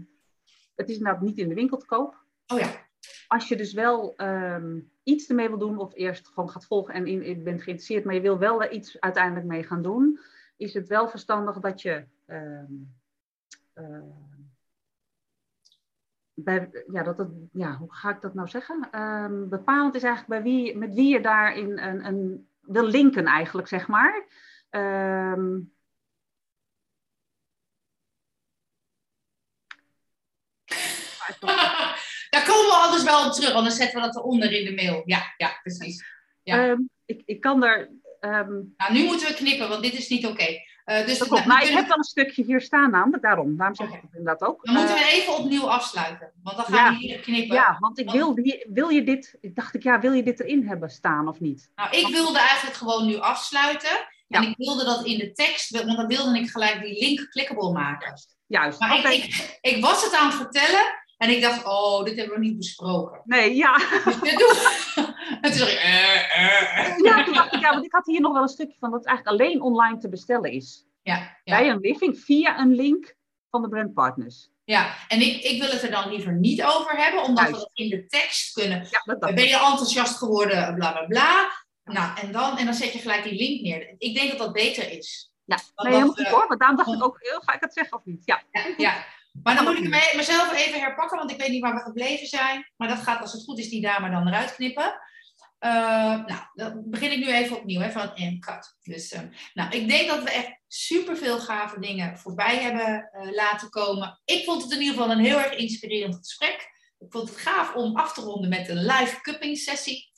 [0.80, 2.24] het is inderdaad niet in de winkel te koop.
[2.46, 2.88] Oh ja.
[3.28, 7.06] Als je dus wel um, iets ermee wil doen, of eerst gewoon gaat volgen en
[7.06, 10.20] in, in, bent geïnteresseerd, maar je wil wel er iets uiteindelijk mee gaan doen,
[10.56, 12.04] is het wel verstandig dat je.
[12.26, 12.94] Um,
[13.74, 14.02] uh,
[16.34, 19.00] bij, ja, dat het, ja, hoe ga ik dat nou zeggen?
[19.00, 23.68] Um, bepalend is eigenlijk bij wie, met wie je daarin een, een, wil linken eigenlijk,
[23.68, 24.26] zeg maar.
[24.70, 25.72] Um,
[32.30, 35.02] Daar komen we anders wel op terug, anders zetten we dat eronder in de mail.
[35.04, 36.04] Ja, ja precies.
[36.42, 36.68] Ja.
[36.68, 37.78] Um, ik, ik kan daar.
[38.20, 38.74] Um...
[38.76, 40.32] Nou, nu moeten we knippen, want dit is niet oké.
[40.32, 40.68] Okay.
[40.90, 43.56] Uh, dus dat maar ik heb wel een stukje hier staan namelijk, daarom.
[43.56, 44.64] Daarom zeg ik inderdaad ook.
[44.64, 47.56] Dan moeten we uh, even opnieuw afsluiten, want dan gaan ja, we hier knippen.
[47.56, 50.90] Ja, want ik wil, wil je dit, dacht ik, ja, wil je dit erin hebben
[50.90, 51.70] staan of niet?
[51.74, 54.08] Nou, ik wilde eigenlijk gewoon nu afsluiten.
[54.26, 54.38] Ja.
[54.38, 57.72] En ik wilde dat in de tekst, want dan wilde ik gelijk die link clickable
[57.72, 58.12] maken.
[58.46, 58.80] Juist.
[58.80, 59.14] Maar okay.
[59.14, 60.82] ik, ik, ik was het aan het vertellen
[61.20, 63.20] en ik dacht, oh, dit hebben we niet besproken.
[63.24, 63.78] Nee, ja.
[64.04, 64.32] Dus dit
[65.40, 66.98] En toen dacht ik, eh, eh.
[66.98, 68.98] Ja, toen dacht ik, ja, want ik had hier nog wel een stukje van dat
[68.98, 70.84] het eigenlijk alleen online te bestellen is.
[71.02, 71.58] Ja, ja.
[71.58, 73.14] Bij een living via een link
[73.50, 74.50] van de brandpartners.
[74.64, 77.52] Ja, en ik, ik wil het er dan liever niet over hebben, omdat Juist.
[77.52, 78.88] we dat in de tekst kunnen.
[78.90, 81.52] Ja, dat ben je enthousiast geworden, bla bla bla.
[81.84, 83.94] Nou, en dan, en dan zet je gelijk die link neer.
[83.98, 85.32] Ik denk dat dat beter is.
[85.44, 86.46] Ja, nee, helemaal goed hoor.
[86.48, 88.22] Maar daarom dacht ik ook, ga ik het zeggen of niet?
[88.24, 89.04] Ja, ja, ja.
[89.42, 92.26] Maar dan moet ik me, mezelf even herpakken, want ik weet niet waar we gebleven
[92.26, 92.72] zijn.
[92.76, 95.00] Maar dat gaat, als het goed is, die dame dan eruit knippen.
[95.60, 95.70] Uh,
[96.24, 98.76] nou, dan begin ik nu even opnieuw, hè, van en cut.
[98.82, 99.20] Dus, uh,
[99.54, 104.20] nou, ik denk dat we echt superveel gave dingen voorbij hebben uh, laten komen.
[104.24, 106.68] Ik vond het in ieder geval een heel erg inspirerend gesprek.
[106.98, 110.08] Ik vond het gaaf om af te ronden met een live cupping sessie.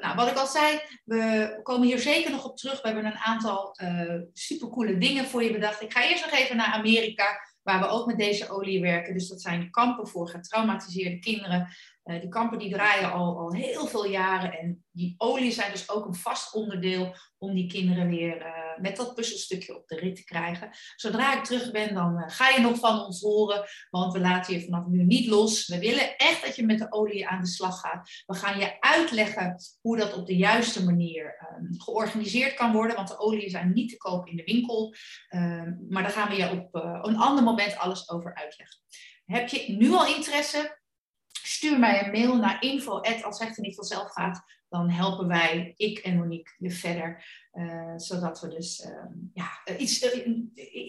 [0.00, 2.82] nou, wat ik al zei, we komen hier zeker nog op terug.
[2.82, 3.76] We hebben een aantal
[4.32, 5.82] supercoole dingen voor je bedacht.
[5.82, 9.14] Ik ga eerst nog even naar Amerika waar we ook met deze olie werken.
[9.14, 11.68] Dus dat zijn kampen voor getraumatiseerde kinderen.
[12.06, 14.52] Uh, die kampen die draaien al, al heel veel jaren.
[14.52, 18.96] En die olie zijn dus ook een vast onderdeel om die kinderen weer uh, met
[18.96, 20.70] dat puzzelstukje op de rit te krijgen.
[20.96, 23.64] Zodra ik terug ben, dan uh, ga je nog van ons horen.
[23.90, 25.66] Want we laten je vanaf nu niet los.
[25.66, 28.22] We willen echt dat je met de olie aan de slag gaat.
[28.26, 32.96] We gaan je uitleggen hoe dat op de juiste manier um, georganiseerd kan worden.
[32.96, 34.94] Want de olie zijn niet te koop in de winkel.
[35.34, 36.74] Um, maar daar gaan we je op
[37.06, 38.80] een ander moment alles over uitleggen.
[39.24, 40.84] Heb je nu al interesse?
[41.56, 44.44] Stuur mij een mail naar info als het niet vanzelf gaat.
[44.68, 47.24] Dan helpen wij, ik en Monique, je verder.
[47.52, 49.04] Uh, zodat we dus, uh,
[49.34, 50.02] ja, iets.
[50.02, 50.26] Uh,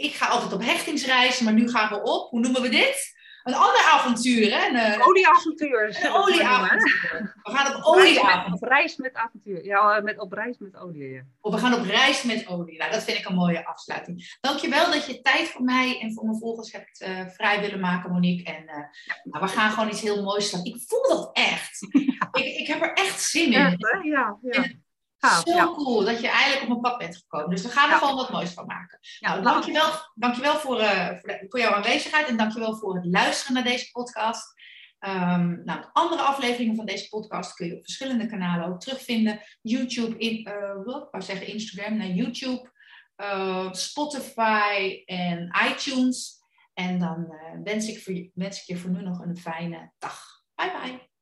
[0.04, 3.17] ik ga altijd op hechtingsreis, maar nu gaan we op, hoe noemen we dit?
[3.48, 4.68] Een ander avontuur, hè?
[4.68, 5.98] Een olieavontuur.
[6.04, 7.36] Een olieavontuur.
[7.44, 8.54] We gaan op olieavontuur.
[8.54, 9.66] Op reis met avontuur.
[9.66, 11.10] Ja, met, op reis met olie.
[11.10, 11.22] Ja.
[11.42, 12.78] Of we gaan op reis met olie.
[12.78, 14.38] Nou, dat vind ik een mooie afsluiting.
[14.42, 18.12] Dankjewel dat je tijd voor mij en voor mijn volgers hebt uh, vrij willen maken,
[18.12, 18.54] Monique.
[18.54, 18.76] En uh,
[19.24, 20.64] nou, we gaan gewoon iets heel moois doen.
[20.64, 21.88] Ik voel dat echt.
[21.90, 22.30] Ja.
[22.42, 23.52] Ik, ik heb er echt zin in.
[23.52, 24.38] Ja, ja.
[24.42, 24.64] ja.
[24.64, 24.87] En,
[25.18, 25.66] Gaaf, Zo ja.
[25.66, 27.50] cool dat je eigenlijk op mijn pad bent gekomen.
[27.50, 27.98] Dus we gaan er ja.
[27.98, 29.00] gewoon wat moois van maken.
[29.20, 33.54] Nou, dankjewel, dankjewel voor, uh, voor, de, voor, jouw aanwezigheid en dankjewel voor het luisteren
[33.54, 34.56] naar deze podcast.
[35.00, 39.42] Um, nou, andere afleveringen van deze podcast kun je op verschillende kanalen ook terugvinden.
[39.62, 42.72] YouTube, in, uh, wat ik zeggen Instagram, naar YouTube,
[43.18, 46.36] uh, Spotify en iTunes.
[46.74, 50.20] En dan wens ik, voor, wens ik je voor nu nog een fijne dag.
[50.56, 51.16] Bye bye.